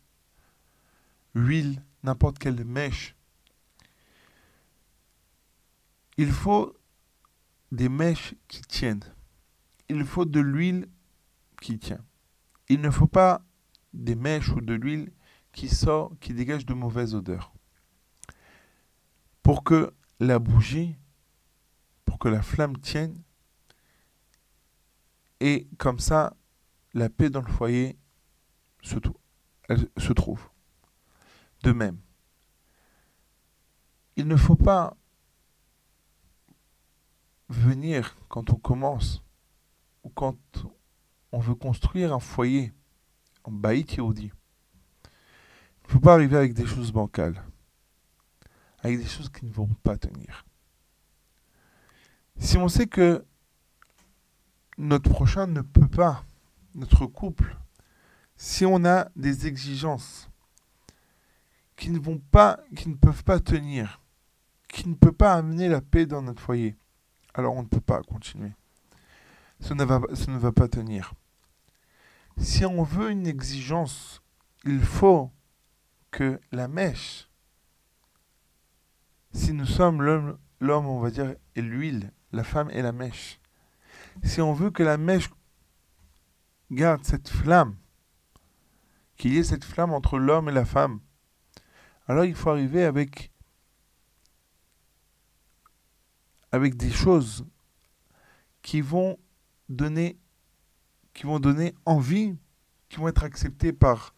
[1.35, 3.15] huile, n'importe quelle mèche.
[6.17, 6.75] Il faut
[7.71, 9.05] des mèches qui tiennent.
[9.91, 10.89] Il faut de l'huile
[11.61, 12.03] qui tient.
[12.71, 13.43] Il ne faut pas
[13.93, 15.13] des mèches ou de l'huile
[15.53, 17.53] qui sort, qui dégage de mauvaises odeurs.
[19.43, 20.97] Pour que la bougie,
[22.05, 23.23] pour que la flamme tienne,
[25.41, 26.37] et comme ça,
[26.95, 27.97] la paix dans le foyer
[28.83, 30.49] se, trouve.
[31.63, 31.99] De même,
[34.17, 34.97] il ne faut pas
[37.49, 39.23] venir quand on commence
[40.03, 40.37] ou quand
[41.33, 42.73] on veut construire un foyer
[43.45, 44.33] en baït Yehudi.
[45.89, 47.43] Il ne faut pas arriver avec des choses bancales,
[48.81, 50.45] avec des choses qui ne vont pas tenir.
[52.39, 53.25] Si on sait que
[54.77, 56.27] notre prochain ne peut pas,
[56.75, 57.57] notre couple,
[58.37, 60.29] si on a des exigences
[61.75, 64.03] qui ne vont pas, qui ne peuvent pas tenir,
[64.69, 66.77] qui ne peut pas amener la paix dans notre foyer,
[67.33, 68.53] alors on ne peut pas continuer.
[69.61, 71.15] Ça ne va, ça ne va pas tenir.
[72.37, 74.21] Si on veut une exigence,
[74.67, 75.33] il faut
[76.53, 77.29] la mèche,
[79.33, 83.41] si nous sommes l'homme, l'homme, on va dire, et l'huile, la femme et la mèche,
[84.23, 85.31] si on veut que la mèche
[86.71, 87.77] garde cette flamme,
[89.17, 91.01] qu'il y ait cette flamme entre l'homme et la femme,
[92.07, 93.31] alors il faut arriver avec
[96.51, 97.45] avec des choses
[98.63, 99.19] qui vont
[99.69, 100.19] donner
[101.13, 102.37] qui vont donner envie,
[102.89, 104.15] qui vont être acceptées par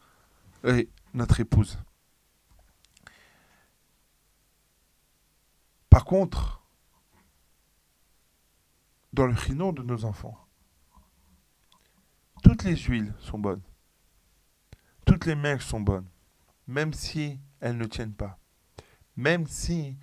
[0.67, 0.85] euh,
[1.15, 1.79] notre épouse.
[5.91, 6.63] Par contre,
[9.13, 10.39] dans le chino de nos enfants,
[12.45, 13.63] toutes les huiles sont bonnes.
[15.05, 16.09] Toutes les mèches sont bonnes,
[16.69, 18.39] même si elles ne tiennent pas,
[19.17, 19.99] même si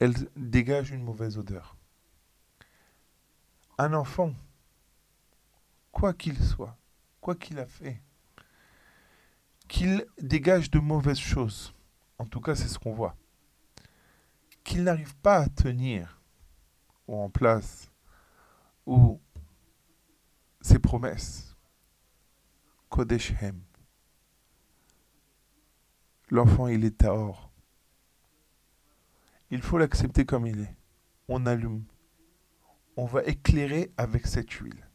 [0.00, 1.76] elles dégagent une mauvaise odeur.
[3.78, 4.34] Un enfant,
[5.92, 6.76] quoi qu'il soit,
[7.20, 8.02] quoi qu'il a fait,
[9.68, 11.72] qu'il dégage de mauvaises choses,
[12.18, 13.16] en tout cas c'est ce qu'on voit,
[14.64, 16.20] qu'il n'arrive pas à tenir
[17.06, 17.90] ou en place
[18.86, 19.20] ou
[20.60, 21.56] ses promesses.
[22.88, 23.60] Kodesh Hem.
[26.28, 27.50] L'enfant, il est or.
[29.50, 30.76] Il faut l'accepter comme il est.
[31.28, 31.84] On allume.
[32.96, 34.88] On va éclairer avec cette huile.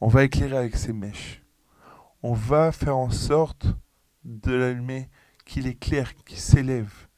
[0.00, 1.42] On va éclairer avec ces mèches.
[2.22, 3.66] On va faire en sorte
[4.24, 5.10] de l'allumer,
[5.44, 7.08] qu'il éclaire, qu'il s'élève.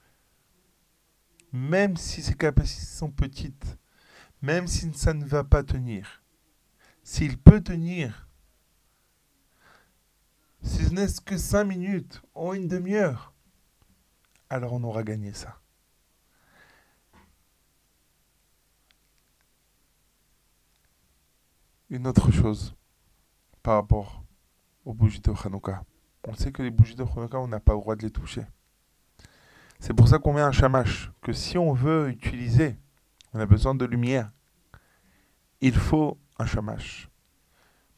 [1.52, 3.78] Même si ses capacités sont petites,
[4.40, 6.22] même si ça ne va pas tenir.
[7.02, 8.28] S'il peut tenir,
[10.62, 13.34] si ce n'est que cinq minutes ou une demi-heure,
[14.48, 15.58] alors on aura gagné ça.
[21.90, 22.74] Une autre chose
[23.62, 24.24] par rapport
[24.84, 25.84] aux bougies de Hanouka.
[26.24, 28.46] On sait que les bougies de Hanouka, on n'a pas le droit de les toucher.
[29.82, 32.78] C'est pour ça qu'on met un chamash, que si on veut utiliser,
[33.32, 34.30] on a besoin de lumière,
[35.60, 37.10] il faut un chamash.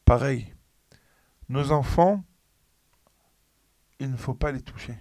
[0.03, 0.55] Pareil,
[1.47, 2.23] nos enfants,
[3.99, 4.99] il ne faut pas les toucher.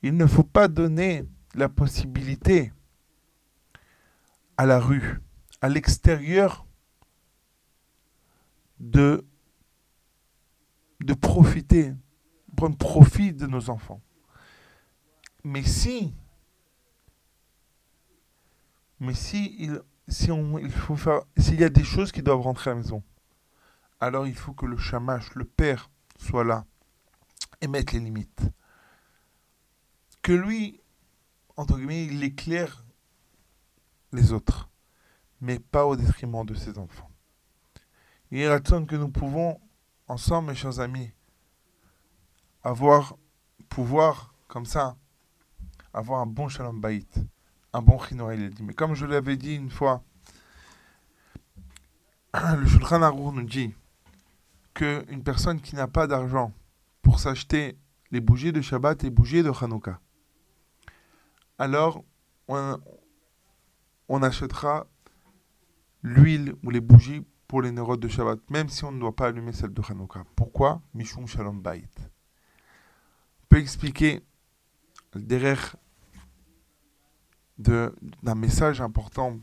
[0.00, 2.72] Il ne faut pas donner la possibilité
[4.56, 5.20] à la rue,
[5.60, 6.64] à l'extérieur,
[8.80, 9.26] de,
[11.00, 11.92] de profiter,
[12.56, 14.00] prendre profit de nos enfants.
[15.44, 16.14] Mais si,
[19.00, 22.40] mais si il, si on, il faut faire, s'il y a des choses qui doivent
[22.40, 23.02] rentrer à la maison,
[24.00, 26.64] alors il faut que le chamash, le père, soit là
[27.60, 28.42] et mette les limites.
[30.20, 30.80] Que lui,
[31.56, 32.84] entre guillemets, il éclaire
[34.12, 34.70] les autres,
[35.40, 37.10] mais pas au détriment de ses enfants.
[38.30, 39.60] Il est que nous pouvons,
[40.08, 41.12] ensemble, mes chers amis,
[42.62, 43.16] avoir,
[43.68, 44.96] pouvoir, comme ça,
[45.94, 47.06] avoir un bon shalom bait,
[47.72, 48.62] un bon chinois, dit.
[48.62, 50.02] Mais comme je l'avais dit une fois,
[52.34, 53.74] le Shulchan Arour nous dit
[54.74, 56.52] qu'une personne qui n'a pas d'argent
[57.02, 57.76] pour s'acheter
[58.10, 60.00] les bougies de Shabbat et les bougies de Hanouka,
[61.58, 62.02] alors
[62.48, 64.86] on, achètera
[66.02, 69.28] l'huile ou les bougies pour les neurones de Shabbat, même si on ne doit pas
[69.28, 70.24] allumer celle de Hanouka.
[70.36, 70.82] Pourquoi?
[70.94, 71.88] Mishum Shalom Bait.
[73.42, 74.22] On peut expliquer
[75.14, 75.76] derrière
[77.58, 79.38] d'un message important.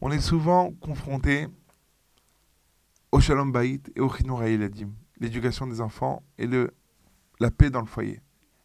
[0.00, 1.48] On est souvent confronté
[3.12, 6.46] au Shalom Bait et au Chinour Eladim, l'éducation des enfants et
[7.40, 8.20] la paix dans le foyer.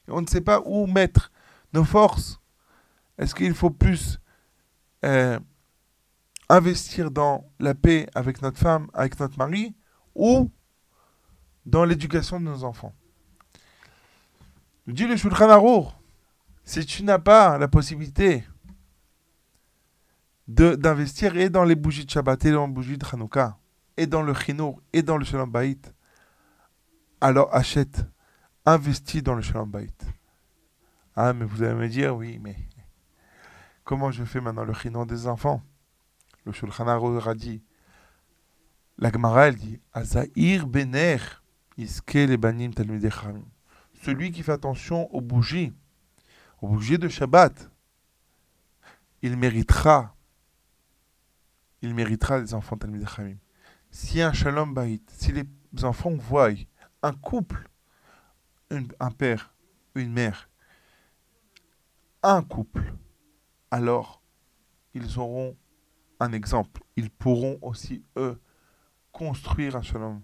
[0.08, 1.32] On ne sait pas où mettre
[1.74, 2.40] nos forces.
[3.18, 4.20] Est-ce qu'il faut plus
[5.06, 5.40] euh,
[6.50, 9.76] investir dans la paix avec notre femme, avec notre mari,
[10.16, 10.52] ou
[11.66, 12.94] dans l'éducation de nos enfants?
[14.86, 15.98] Dit le Shulchan Arour,
[16.66, 18.44] si tu n'as pas la possibilité
[20.48, 23.58] d'investir et dans les bougies de Shabbat et dans les bougies de Hanouka,
[23.96, 25.80] et dans le Chinour et dans le Shalom Bait,
[27.22, 28.06] alors achète,
[28.66, 29.94] investis dans le Shalom Bait.
[31.16, 32.58] Ah, mais vous allez me dire, oui, mais
[33.86, 35.62] comment je fais maintenant le Chinour des enfants?
[36.46, 37.64] Le Shulchan Aruch a dit,
[38.98, 41.18] la Gemara, elle dit, Azaïr Bener,
[41.78, 42.72] Iske le Banim
[44.04, 45.74] Celui qui fait attention aux bougies,
[46.62, 47.72] aux bougies de Shabbat,
[49.22, 50.16] il méritera,
[51.82, 52.78] il méritera les enfants
[53.08, 53.38] Chamim
[53.94, 55.46] si un shalom bait, si les
[55.84, 56.50] enfants voient
[57.04, 57.70] un couple,
[58.72, 59.56] un père,
[59.94, 60.50] une mère,
[62.24, 62.94] un couple,
[63.70, 64.22] alors
[64.96, 65.56] ils auront
[66.20, 66.82] un exemple.
[66.96, 68.42] Ils pourront aussi, eux,
[69.12, 70.22] construire un shalom,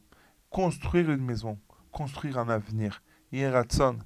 [0.50, 1.60] construire une maison,
[1.92, 3.02] construire un avenir.
[3.32, 4.00] Yeratson,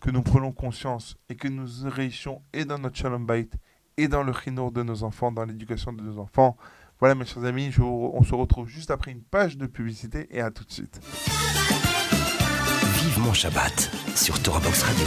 [0.00, 3.48] que nous prenons conscience et que nous réussissions et dans notre shalom bait
[3.96, 6.56] et dans le chinour de nos enfants, dans l'éducation de nos enfants.
[6.98, 10.50] Voilà mes chers amis, on se retrouve juste après une page de publicité et à
[10.50, 11.00] tout de suite.
[13.02, 15.06] Vive mon Shabbat sur Torah Box Radio.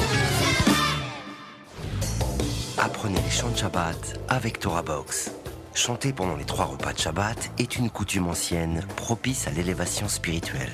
[2.80, 5.32] Apprenez les chants de Shabbat avec Torah Box.
[5.76, 10.74] Chanter pendant les trois repas de Shabbat est une coutume ancienne propice à l'élévation spirituelle.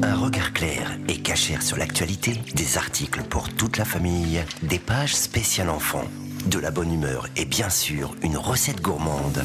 [0.00, 5.14] Un regard clair et cachère sur l'actualité, des articles pour toute la famille, des pages
[5.14, 6.08] spéciales enfants,
[6.46, 9.44] de la bonne humeur et bien sûr une recette gourmande.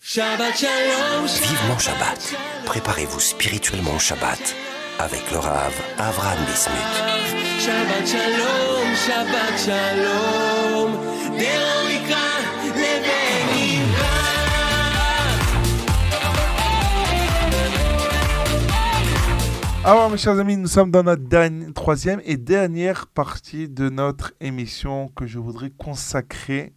[0.00, 2.34] Shabbat shalom, Vivement Shabbat.
[2.66, 4.54] Préparez-vous spirituellement au Shabbat
[4.98, 6.94] avec le Rav Avram Bismuth.
[7.58, 10.44] Shabbat shalom, Shabbat shalom.
[19.86, 25.08] Alors mes chers amis, nous sommes dans notre troisième et dernière partie de notre émission
[25.08, 26.72] que je voudrais consacrer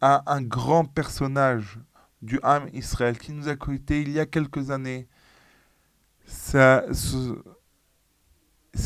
[0.00, 1.78] à un grand personnage
[2.22, 5.06] du Ham Israël qui nous a quittés il y a quelques années.
[6.26, 6.90] C'est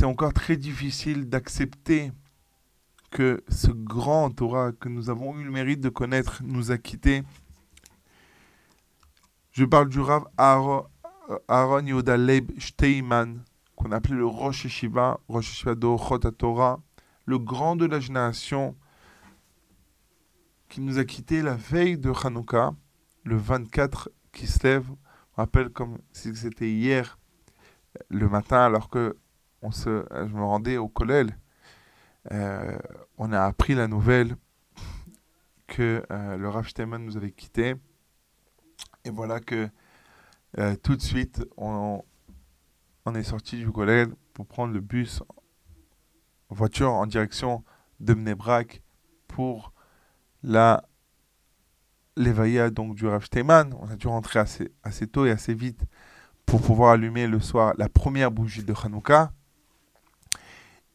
[0.03, 2.13] encore très difficile d'accepter
[3.11, 7.23] que ce grand Torah que nous avons eu le mérite de connaître nous a quittés.
[9.53, 10.87] Je parle du Rav Aaron,
[11.49, 13.43] Aaron Yehuda Leib Steinman,
[13.77, 16.81] qu'on appelait le Rosh Hashiva, Rosh Hashiva de Torah,
[17.25, 18.77] le grand de la génération,
[20.69, 22.75] qui nous a quittés la veille de Hanouka,
[23.25, 24.89] le 24 qui se lève.
[24.89, 24.97] Me
[25.37, 27.19] rappelle comme si c'était hier,
[28.09, 29.16] le matin, alors que
[29.62, 31.37] on se, je me rendais au Kollel.
[32.31, 32.79] Euh,
[33.16, 34.37] on a appris la nouvelle
[35.66, 37.75] que euh, le Rav nous avait quittés.
[39.05, 39.69] Et voilà que
[40.59, 42.03] euh, tout de suite, on,
[43.05, 45.23] on est sorti du collège pour prendre le bus
[46.51, 47.64] voiture en direction
[48.01, 48.83] de Mnebrak
[49.27, 49.73] pour
[50.43, 50.84] la
[52.16, 53.72] l'éveilla donc du Rav Steinman.
[53.80, 55.82] On a dû rentrer assez, assez tôt et assez vite
[56.47, 59.32] pour pouvoir allumer le soir la première bougie de Hanouka.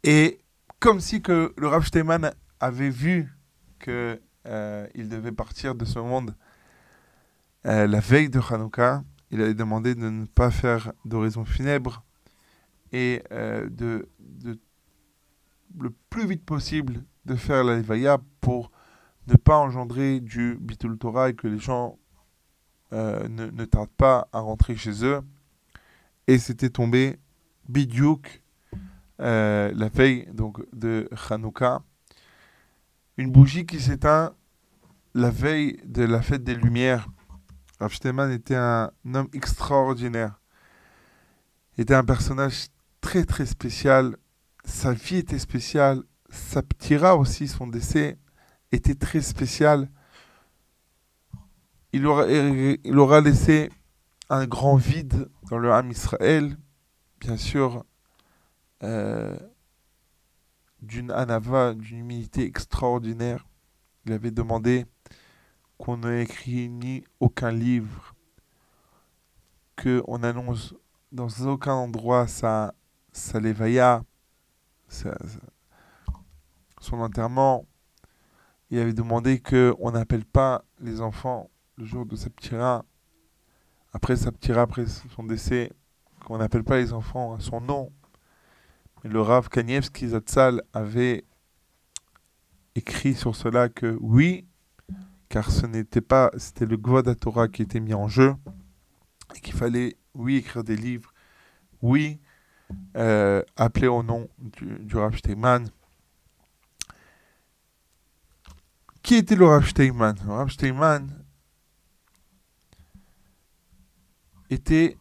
[0.04, 0.42] Et
[0.80, 3.34] comme si que le Rav Steinman avait vu
[3.80, 6.36] que euh, il devait partir de ce monde
[7.66, 12.04] euh, la veille de Hanouka, il avait demandé de ne pas faire d'horizon funèbre
[12.92, 14.60] et euh, de, de
[15.80, 18.70] le plus vite possible de faire la Levaya pour
[19.28, 21.98] ne pas engendrer du Bitul Torah et que les gens
[22.92, 25.22] euh, ne, tardent pas à rentrer chez eux.
[26.28, 27.20] Et c'était tombé
[27.70, 28.42] Bidyouk
[29.20, 31.82] euh, la veille donc, de Hanouka.
[33.18, 34.34] Une bougie qui s'éteint
[35.14, 37.08] la veille de la fête des Lumières.
[37.80, 40.40] Rav Steinman était un homme extraordinaire.
[41.78, 42.68] Il était un personnage
[43.02, 44.18] très très spécial.
[44.66, 46.04] Sa vie était spéciale.
[46.30, 48.18] Sa ptira aussi, son décès,
[48.74, 49.90] était très spécial.
[51.92, 53.70] Il aura, laissé
[54.30, 56.58] un grand vide dans le Ham Israël.
[57.20, 57.86] Bien sûr,
[58.82, 59.38] euh,
[60.82, 63.46] d'une anava, d'une humilité extraordinaire.
[64.06, 64.86] Il avait demandé
[65.78, 68.16] qu'on n'ait écrit ni aucun livre,
[69.82, 70.74] qu'on annonce
[71.12, 72.74] dans aucun endroit sa,
[73.12, 74.04] sa levaya,
[76.80, 77.68] son enterrement.
[78.74, 82.84] Il avait demandé qu'on n'appelle pas les enfants le jour de sa ptira,
[83.92, 85.72] après sa ptira, après son décès,
[86.26, 87.92] qu'on n'appelle pas les enfants à son nom.
[89.04, 91.24] Mais le Rav Kanievski Zatzal avait
[92.74, 94.48] écrit sur cela que oui,
[95.30, 98.34] car ce n'était pas, c'était le Gvod Torah qui était mis en jeu,
[99.36, 101.14] et qu'il fallait, oui, écrire des livres,
[101.84, 102.20] oui,
[102.98, 105.70] euh, appeler au nom du, du Rav Steinman.
[109.04, 110.16] Qui était le Rav Steinman?
[110.26, 111.14] Le
[114.50, 114.98] était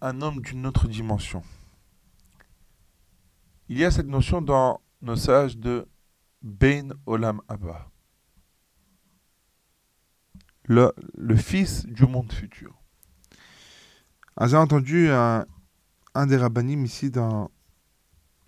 [0.00, 1.42] un homme d'une autre dimension.
[3.68, 5.88] Il y a cette notion dans nos sages de
[6.40, 7.90] Ben Olam Abba.
[10.68, 10.92] le,
[11.36, 12.80] fils du monde futur.
[14.40, 15.46] J'ai entendu un,
[16.26, 17.10] des rabbinim ici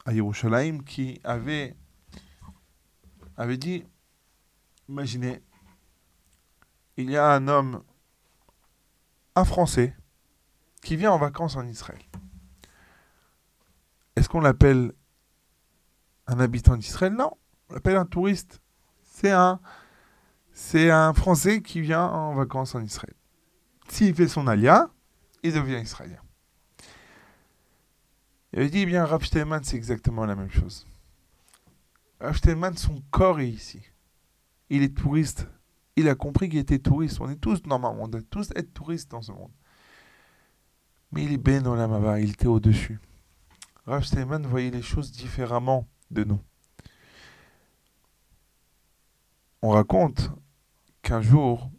[0.07, 1.75] à Yerushalayim qui avait,
[3.37, 3.85] avait dit,
[4.91, 5.41] imaginez,
[6.97, 7.83] il y a un homme,
[9.37, 9.97] un Français,
[10.83, 12.03] qui vient en vacances en Israël.
[14.17, 14.93] Est-ce qu'on l'appelle
[16.27, 17.13] un habitant d'Israël?
[17.13, 17.33] Non,
[17.69, 18.61] on l'appelle un touriste.
[19.05, 19.61] C'est un,
[20.53, 23.15] c'est un Français qui vient en vacances en Israël.
[23.89, 24.91] S'il fait son alia,
[25.43, 26.21] il devient israélien.
[28.53, 30.87] Il dit, eh bien, Rav c'est exactement la même chose.
[32.21, 32.39] Rav
[32.77, 33.90] son corps est ici.
[34.71, 35.49] Il est touriste.
[35.97, 37.21] Il a compris qu'il était touriste.
[37.21, 39.53] On est tous, normalement, on doit tous être touristes dans ce monde.
[41.13, 41.63] Mais il est ben
[42.19, 43.01] il était au-dessus.
[43.85, 46.41] Rav Steinman voyait les choses différemment de nous.
[49.63, 50.31] On raconte
[51.03, 51.71] qu'un jour,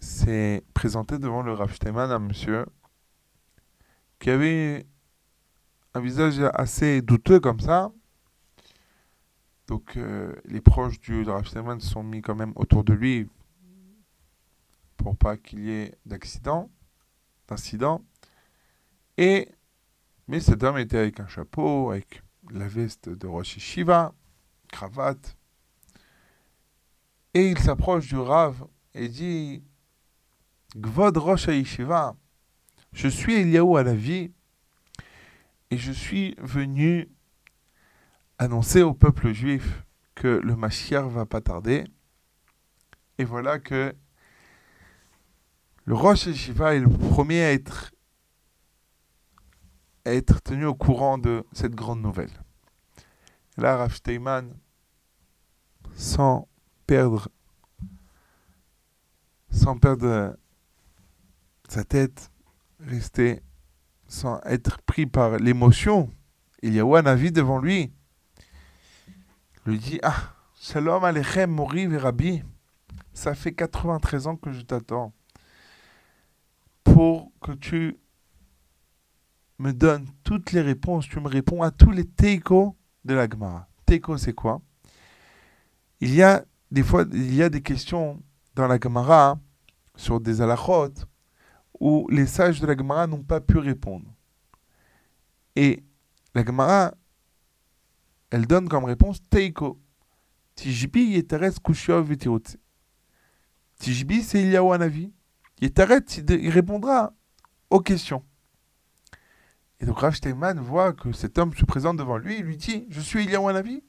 [0.00, 2.66] s'est présenté devant le Rav Steinman un monsieur
[4.18, 4.86] qui avait
[5.94, 7.90] un visage assez douteux comme ça.
[9.68, 13.28] Donc euh, les proches du Rav Steinman sont mis quand même autour de lui
[14.96, 16.70] pour pas qu'il y ait d'accident,
[17.46, 18.02] d'incident.
[19.18, 19.48] Et
[20.26, 24.14] mais cet homme était avec un chapeau, avec la veste de Rosh Shiva,
[24.68, 25.36] cravate.
[27.34, 29.62] Et il s'approche du Rav et dit
[30.76, 32.16] Gvod Rosh Yeshiva,
[32.92, 34.32] je suis Eliaou à la vie
[35.70, 37.08] et je suis venu
[38.38, 39.84] annoncer au peuple juif
[40.14, 41.84] que le Mashiach va pas tarder.
[43.18, 43.94] Et voilà que
[45.84, 47.92] le Rosh Yeshiva est le premier à être,
[50.42, 52.30] tenu au courant de cette grande nouvelle.
[53.56, 53.98] Là, Rav
[55.94, 56.48] sans
[56.86, 57.28] perdre,
[59.50, 60.36] sans perdre
[61.68, 62.30] sa tête,
[62.80, 63.42] rester
[64.06, 66.10] sans être pris par l'émotion.
[66.62, 67.92] Il y a un avis devant lui.
[69.68, 72.42] Lui dit Ah, Shalom Alechem, Mori Rabbi.
[73.12, 75.12] Ça fait 93 ans que je t'attends
[76.84, 77.98] pour que tu
[79.58, 81.06] me donnes toutes les réponses.
[81.06, 83.68] Tu me réponds à tous les teiko de la Gemara.
[83.84, 84.62] Teiko, c'est quoi?
[86.00, 88.22] Il y a des fois, il y a des questions
[88.54, 89.38] dans la Gemara
[89.96, 90.94] sur des halachot
[91.78, 94.06] où les sages de la Gemara n'ont pas pu répondre.
[95.54, 95.84] Et
[96.34, 96.94] la Gemara,
[98.30, 99.80] elle donne comme réponse Teiko.
[100.54, 102.58] Tijbi yeteret kushov v'tirutze.
[103.78, 105.12] Tijbi, c'est Eliyahu Hanavi.
[105.60, 107.12] Yeteret, il répondra
[107.70, 108.24] aux questions.
[109.80, 110.16] Et donc Rav
[110.56, 113.82] voit que cet homme se présente devant lui et lui dit Je suis Eliyahu Hanavi.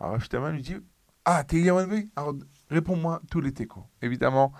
[0.00, 0.76] Alors Rav lui dit
[1.24, 2.34] Ah, t'es Eliyahu Hanavi Alors
[2.70, 3.84] réponds-moi tous les técos.
[4.02, 4.52] Évidemment,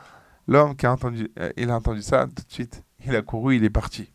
[0.48, 3.56] L'homme qui a entendu, euh, il a entendu ça, tout de suite, il a couru,
[3.56, 4.10] il est parti.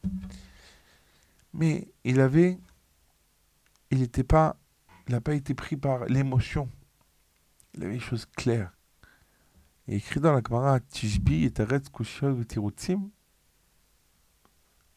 [1.53, 2.57] Mais il avait,
[3.91, 4.57] il n'était pas,
[5.07, 6.69] il n'a pas été pris par l'émotion.
[7.73, 8.71] Il avait les choses claires.
[9.87, 13.09] Il écrit dans la Gemara, Tishbi et Teretz Kushol Tirutzim.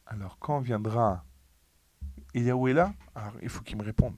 [0.05, 1.25] Alors quand viendra
[2.33, 4.15] Eliaou est là, alors il faut qu'il me réponde.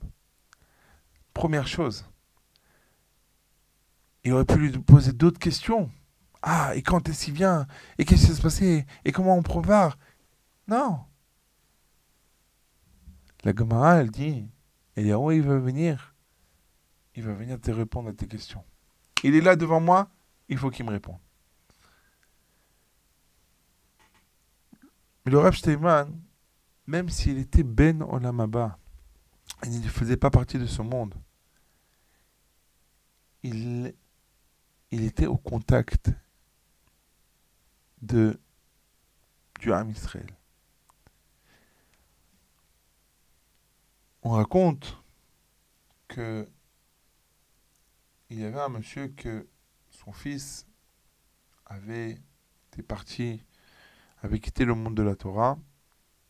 [1.32, 2.04] Première chose,
[4.22, 5.90] il aurait pu lui poser d'autres questions.
[6.42, 7.66] Ah, et quand est-ce qu'il vient?
[7.98, 8.86] Et qu'est-ce qui va se passer?
[9.04, 9.98] Et comment on prépare?
[10.68, 11.00] Non.
[13.44, 14.48] La Gemara, elle dit,
[14.96, 16.14] Eliaou, il va venir.
[17.14, 18.64] Il va venir te répondre à tes questions.
[19.22, 20.10] Il est là devant moi,
[20.48, 21.18] il faut qu'il me réponde.
[25.24, 26.18] Mais le Rav Steinman,
[26.86, 28.78] même s'il était Ben Olamaba,
[29.64, 31.14] il ne faisait pas partie de ce monde,
[33.42, 33.94] il,
[34.90, 36.10] il était au contact
[38.02, 38.38] de
[39.60, 40.39] du Ham Israël.
[44.22, 44.98] On raconte
[46.08, 46.46] que
[48.28, 49.48] il y avait un monsieur que
[49.90, 50.66] son fils
[51.66, 52.18] avait
[52.68, 53.42] été parti,
[54.22, 55.58] avait quitté le monde de la Torah,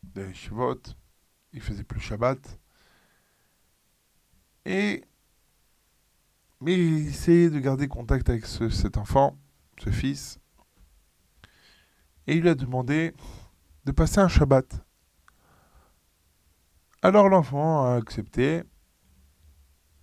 [0.03, 0.81] des Shivot,
[1.53, 2.59] il faisait plus Shabbat,
[4.65, 5.03] et
[6.61, 9.37] mais il essayait de garder contact avec ce- cet enfant,
[9.79, 10.39] ce fils,
[12.27, 13.13] et il lui a demandé
[13.85, 14.81] de passer un Shabbat.
[17.03, 18.63] Alors l'enfant a accepté.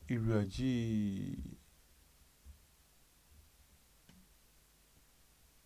[0.09, 1.39] Il lui a dit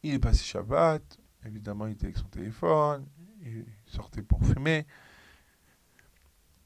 [0.03, 1.19] Il est passé Shabbat.
[1.47, 3.07] Évidemment, il était avec son téléphone.
[3.41, 4.87] Il sortait pour fumer.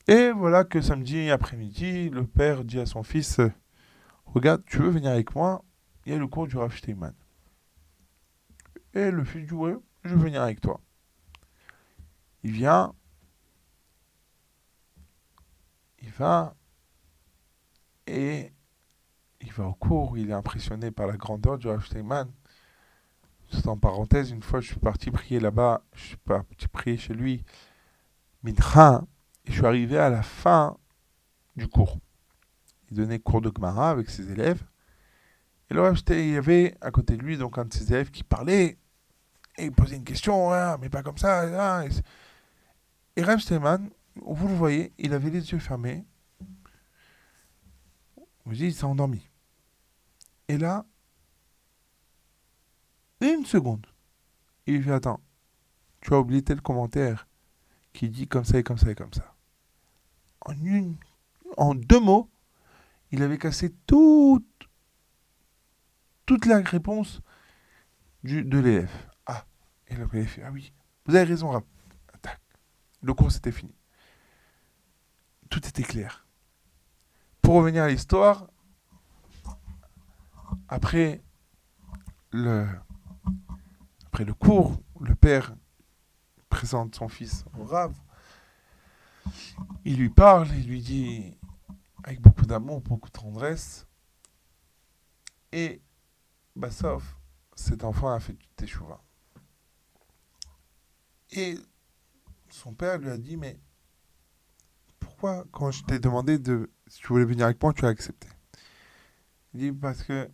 [0.08, 3.40] Et voilà que samedi après-midi, le père dit à son fils
[4.24, 5.64] Regarde, tu veux venir avec moi?
[6.04, 6.74] Il y a le cours du Rav.
[8.94, 10.80] Et le fils dit Ouais, je vais venir avec toi.
[12.42, 12.94] Il vient.
[16.02, 16.54] Il va.
[18.06, 18.52] Et
[19.40, 20.16] il va au cours.
[20.18, 22.30] Il est impressionné par la grandeur du Rav Steinman.
[23.52, 27.14] Juste en parenthèse, une fois je suis parti prier là-bas, je suis parti prier chez
[27.14, 27.44] lui,
[28.42, 29.04] Mincha,
[29.44, 30.76] et je suis arrivé à la fin
[31.54, 31.98] du cours.
[32.90, 34.62] Il donnait cours de Gemara avec ses élèves.
[35.70, 38.24] Et là, il y avait à côté de lui donc un de ses élèves qui
[38.24, 38.78] parlait
[39.58, 41.84] et il posait une question, Ah, mais pas comme ça.
[41.84, 41.88] et,
[43.16, 43.24] et
[44.24, 46.04] vous le voyez, il avait les yeux fermés.
[48.44, 49.28] Vous dites, il s'est endormi.
[50.48, 50.86] Et là,
[53.20, 53.86] une seconde,
[54.66, 55.20] il fait Attends,
[56.00, 57.26] tu as oublié tel commentaire
[57.92, 59.34] qui dit comme ça et comme ça et comme ça.
[60.42, 60.96] En, une,
[61.56, 62.30] en deux mots,
[63.10, 64.44] il avait cassé toute,
[66.46, 67.20] la réponse
[68.22, 68.92] de l'élève.
[69.26, 69.44] Ah,
[69.88, 70.72] et l'élève Ah oui,
[71.06, 71.64] vous avez raison.
[73.02, 73.74] Le cours c'était fini.
[75.50, 76.26] Tout était clair.
[77.42, 78.48] Pour revenir à l'histoire,
[80.68, 81.22] après
[82.30, 82.66] le,
[84.38, 85.54] cours, le père
[86.48, 87.94] présente son fils au Rav.
[89.84, 91.38] Il lui parle, il lui dit
[92.04, 93.86] avec beaucoup d'amour, beaucoup de tendresse.
[95.52, 95.82] Et
[96.70, 97.16] sauf,
[97.54, 99.02] cet enfant a fait du teshuva.
[101.30, 101.58] Et
[102.48, 103.58] son père lui a dit Mais
[105.16, 108.28] pourquoi, quand je t'ai demandé de, si tu voulais venir avec moi, tu as accepté?
[109.54, 110.30] Il dit Parce que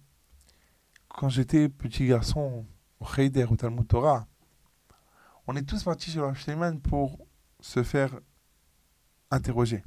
[1.09, 2.67] quand j'étais petit garçon
[2.99, 4.27] au Heider, au Talmud Torah,
[5.47, 7.25] on est tous partis chez le Shleiman pour
[7.61, 8.19] se faire
[9.31, 9.85] interroger.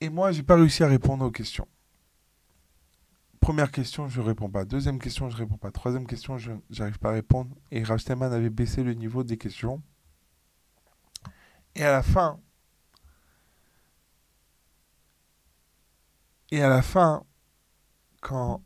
[0.00, 1.68] Et moi, j'ai pas réussi à répondre aux questions.
[3.38, 4.64] Première question, je réponds pas.
[4.64, 5.70] Deuxième question, je réponds pas.
[5.70, 7.54] Troisième question, je n'arrive pas à répondre.
[7.70, 9.82] Et Rav Steinman avait baissé le niveau des questions.
[11.76, 12.40] Et à la fin,
[16.50, 17.22] et à la fin,
[18.22, 18.62] quand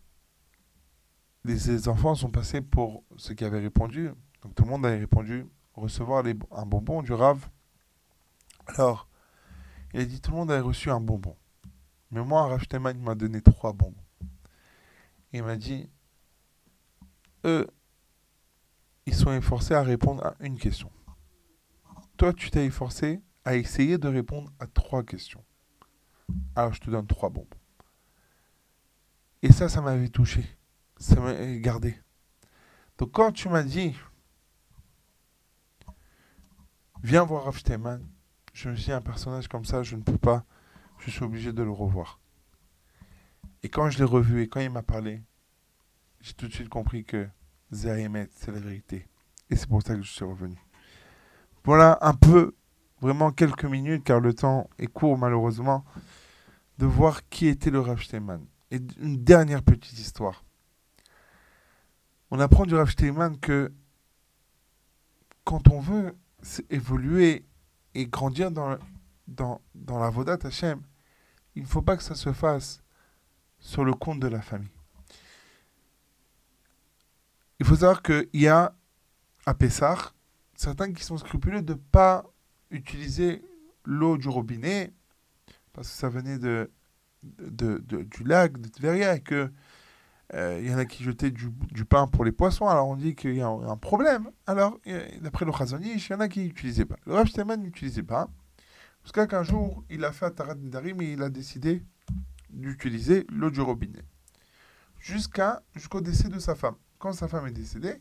[1.43, 4.11] les enfants sont passés pour ceux qui avaient répondu,
[4.43, 5.45] donc tout le monde avait répondu
[5.75, 7.49] recevoir un bonbon du Rav.
[8.67, 9.09] Alors,
[9.93, 11.37] il a dit tout le monde avait reçu un bonbon.
[12.13, 12.63] Mais moi, Rav
[13.01, 14.05] m'a donné trois bonbons.
[15.33, 15.91] Il m'a dit
[17.45, 17.67] eux,
[19.07, 20.93] ils sont efforcés à répondre à une question.
[22.21, 25.43] Toi, tu t'es efforcé à essayer de répondre à trois questions.
[26.55, 27.49] Alors, je te donne trois bonbons.
[29.41, 30.45] Et ça, ça m'avait touché.
[30.99, 31.99] Ça m'avait gardé.
[32.99, 33.97] Donc, quand tu m'as dit
[37.03, 37.59] Viens voir Rav
[38.53, 40.45] je me suis dit un personnage comme ça, je ne peux pas,
[40.99, 42.21] je suis obligé de le revoir.
[43.63, 45.23] Et quand je l'ai revu et quand il m'a parlé,
[46.21, 47.27] j'ai tout de suite compris que
[47.73, 49.09] Zahemet, c'est la vérité.
[49.49, 50.59] Et c'est pour ça que je suis revenu.
[51.65, 52.55] Voilà un peu,
[53.01, 55.85] vraiment quelques minutes, car le temps est court malheureusement,
[56.79, 58.45] de voir qui était le Rav Steinman.
[58.71, 60.45] Et une dernière petite histoire.
[62.31, 63.73] On apprend du Rav Steinman que
[65.45, 66.17] quand on veut
[66.71, 67.45] évoluer
[67.95, 68.79] et grandir dans,
[69.27, 70.81] dans, dans la Vodat Hashem,
[71.55, 72.83] il ne faut pas que ça se fasse
[73.59, 74.71] sur le compte de la famille.
[77.59, 78.75] Il faut savoir qu'il y a
[79.45, 80.13] à Pessah
[80.61, 82.27] certains qui sont scrupuleux de ne pas
[82.71, 83.43] utiliser
[83.87, 84.93] l'eau du robinet
[85.73, 86.71] parce que ça venait de,
[87.23, 89.51] de, de du lac de Tveria et que
[90.35, 92.97] euh, il y en a qui jetaient du, du, pain pour les poissons, alors on
[92.97, 94.31] dit qu'il y a un, problème.
[94.47, 94.79] Alors,
[95.23, 96.97] d'après le Chazonish, il y en a qui n'utilisaient pas.
[97.07, 97.27] Le Rav
[97.59, 98.29] n'utilisait pas.
[99.03, 101.83] Jusqu'à qu'un jour, il a fait à Tarat Nidarim et il a décidé
[102.51, 104.05] d'utiliser l'eau du robinet.
[104.99, 106.77] Jusqu'à, jusqu'au décès de sa femme.
[106.99, 108.01] Quand sa femme est décédée,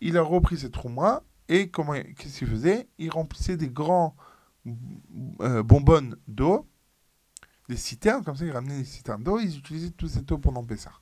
[0.00, 2.88] il a repris cette rouma et comment, qu'est-ce qu'il faisait?
[2.98, 4.14] Il remplissait des grands
[5.40, 6.66] euh, bonbonnes d'eau,
[7.68, 10.64] des citernes, comme ça, il ramenait des citernes d'eau, ils utilisaient toute cette eau pendant
[10.64, 10.92] Pessah.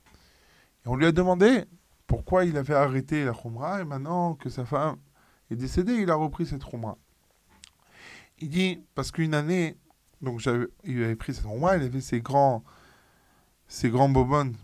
[0.84, 1.64] Et on lui a demandé
[2.06, 4.96] pourquoi il avait arrêté la Khumra et maintenant que sa femme
[5.50, 6.96] est décédée, il a repris cette Khumra.
[8.38, 9.76] Il dit, parce qu'une année,
[10.22, 10.44] donc
[10.84, 12.62] il avait pris cette Khumra, il avait ses grands,
[13.66, 14.56] ses grands bobonnes,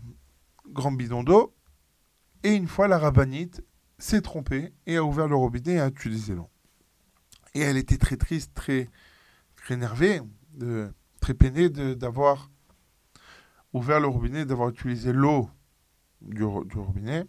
[0.69, 1.53] grands bidons d'eau,
[2.43, 3.63] et une fois la rabbinite
[4.03, 6.49] s'est trompée et a ouvert le robinet et a utilisé l'eau.
[7.53, 8.89] Et elle était très triste, très,
[9.55, 10.21] très énervée,
[11.21, 12.51] très peinée d'avoir
[13.71, 15.49] ouvert le robinet, d'avoir utilisé l'eau
[16.21, 17.25] du, robinet.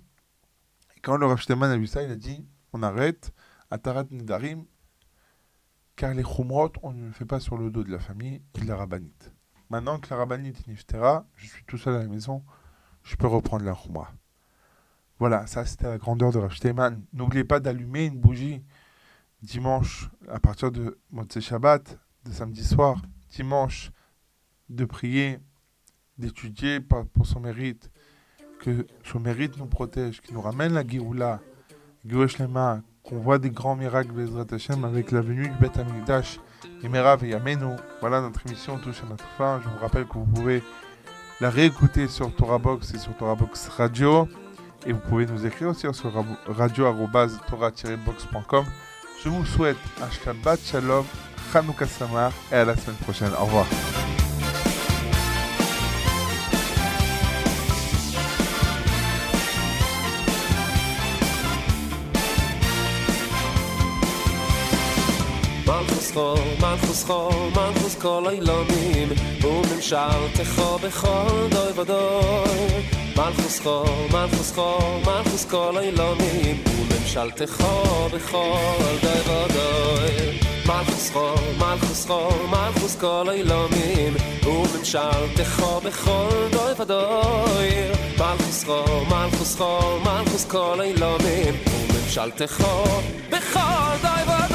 [0.97, 3.33] Et quand le Rav Steinman a vu ça, il a dit on arrête,
[3.70, 4.64] Atarat Nidarim,
[5.95, 8.61] car les chumrot, on ne le fait pas sur le dos de la famille et
[8.61, 9.33] de la rabbinite.
[9.70, 12.45] maintenant que la rabbinite est niftera, je suis tout seul à la maison,
[13.05, 14.12] je peux reprendre la Khumra.
[15.19, 16.53] Voilà, ça c'était la grandeur de Rav.
[17.12, 18.62] N'oubliez pas d'allumer une bougie
[19.43, 23.01] dimanche à partir de Motzei Shabbat, de samedi soir,
[23.31, 23.91] dimanche,
[24.69, 25.39] de prier,
[26.19, 27.91] d'étudier pour son mérite,
[28.61, 31.41] que son mérite nous protège, qu'il nous ramène la Géoula,
[32.05, 36.41] Géoula qu'on voit des grands miracles Bezrat Hashem avec la venue du Beth Amikdash,
[36.83, 37.77] Imera et.
[38.01, 39.61] Voilà, notre émission touche à notre fin.
[39.62, 40.62] Je vous rappelle que vous pouvez
[41.41, 44.29] la réécouter sur Torah Box et sur Torah Box Radio.
[44.86, 46.14] Et vous pouvez nous écrire aussi sur
[46.48, 48.66] radio-torah-box.com.
[49.24, 51.06] Je vous souhaite un Shabbat Shalom,
[51.52, 53.32] Chanukah Samar et à la semaine prochaine.
[53.40, 53.66] Au revoir.
[65.68, 69.10] מלכוסכו, מלכוסכו, מלכוס כל אילונים,
[69.42, 73.03] וממשלתךו בכל דוי ודוי.
[73.17, 80.39] מלכוסכו, מלכוסכו, מלכוס כל אילונים, וממשלתךו בכל דוי ודוי.
[80.67, 84.15] מלכוסכו, מלכוסכו, מלכוס כל אילונים,
[84.47, 87.69] וממשלתךו בכל דוי ודוי.
[88.19, 92.85] מלכוסכו, מלכוסכו, מלכוס כל אילונים, וממשלתךו
[93.31, 94.54] בכל דוי ודוי.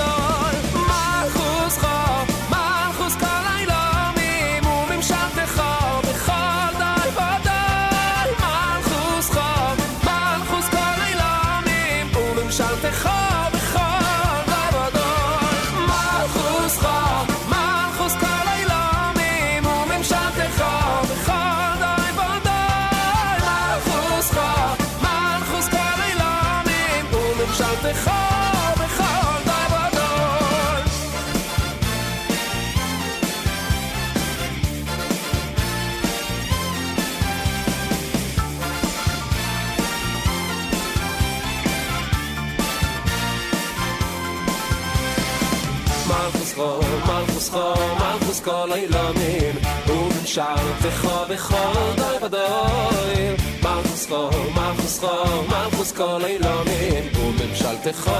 [46.08, 49.54] מלכוס חו, מלכוס חו, מלכוס כל אילמים,
[49.86, 53.36] וממשלתך בכל די ודוי.
[53.62, 58.10] מלכוס חו, מלכוס חו, מלכוס כל אילמים, וממשלתך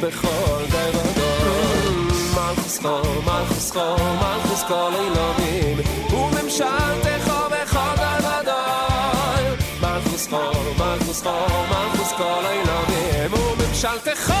[0.00, 2.16] בכל די ודוי.
[2.34, 5.78] מלכוס חו, מלכוס חו, מלכוס כל אילמים,
[6.10, 9.56] וממשלתך בכל די ודוי.
[9.80, 14.32] מלכוס חו, מלכוס חו, מלכוס כל אילמים, וממשלתך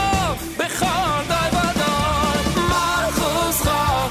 [0.58, 1.79] בכל די ודוי.
[3.63, 4.10] sera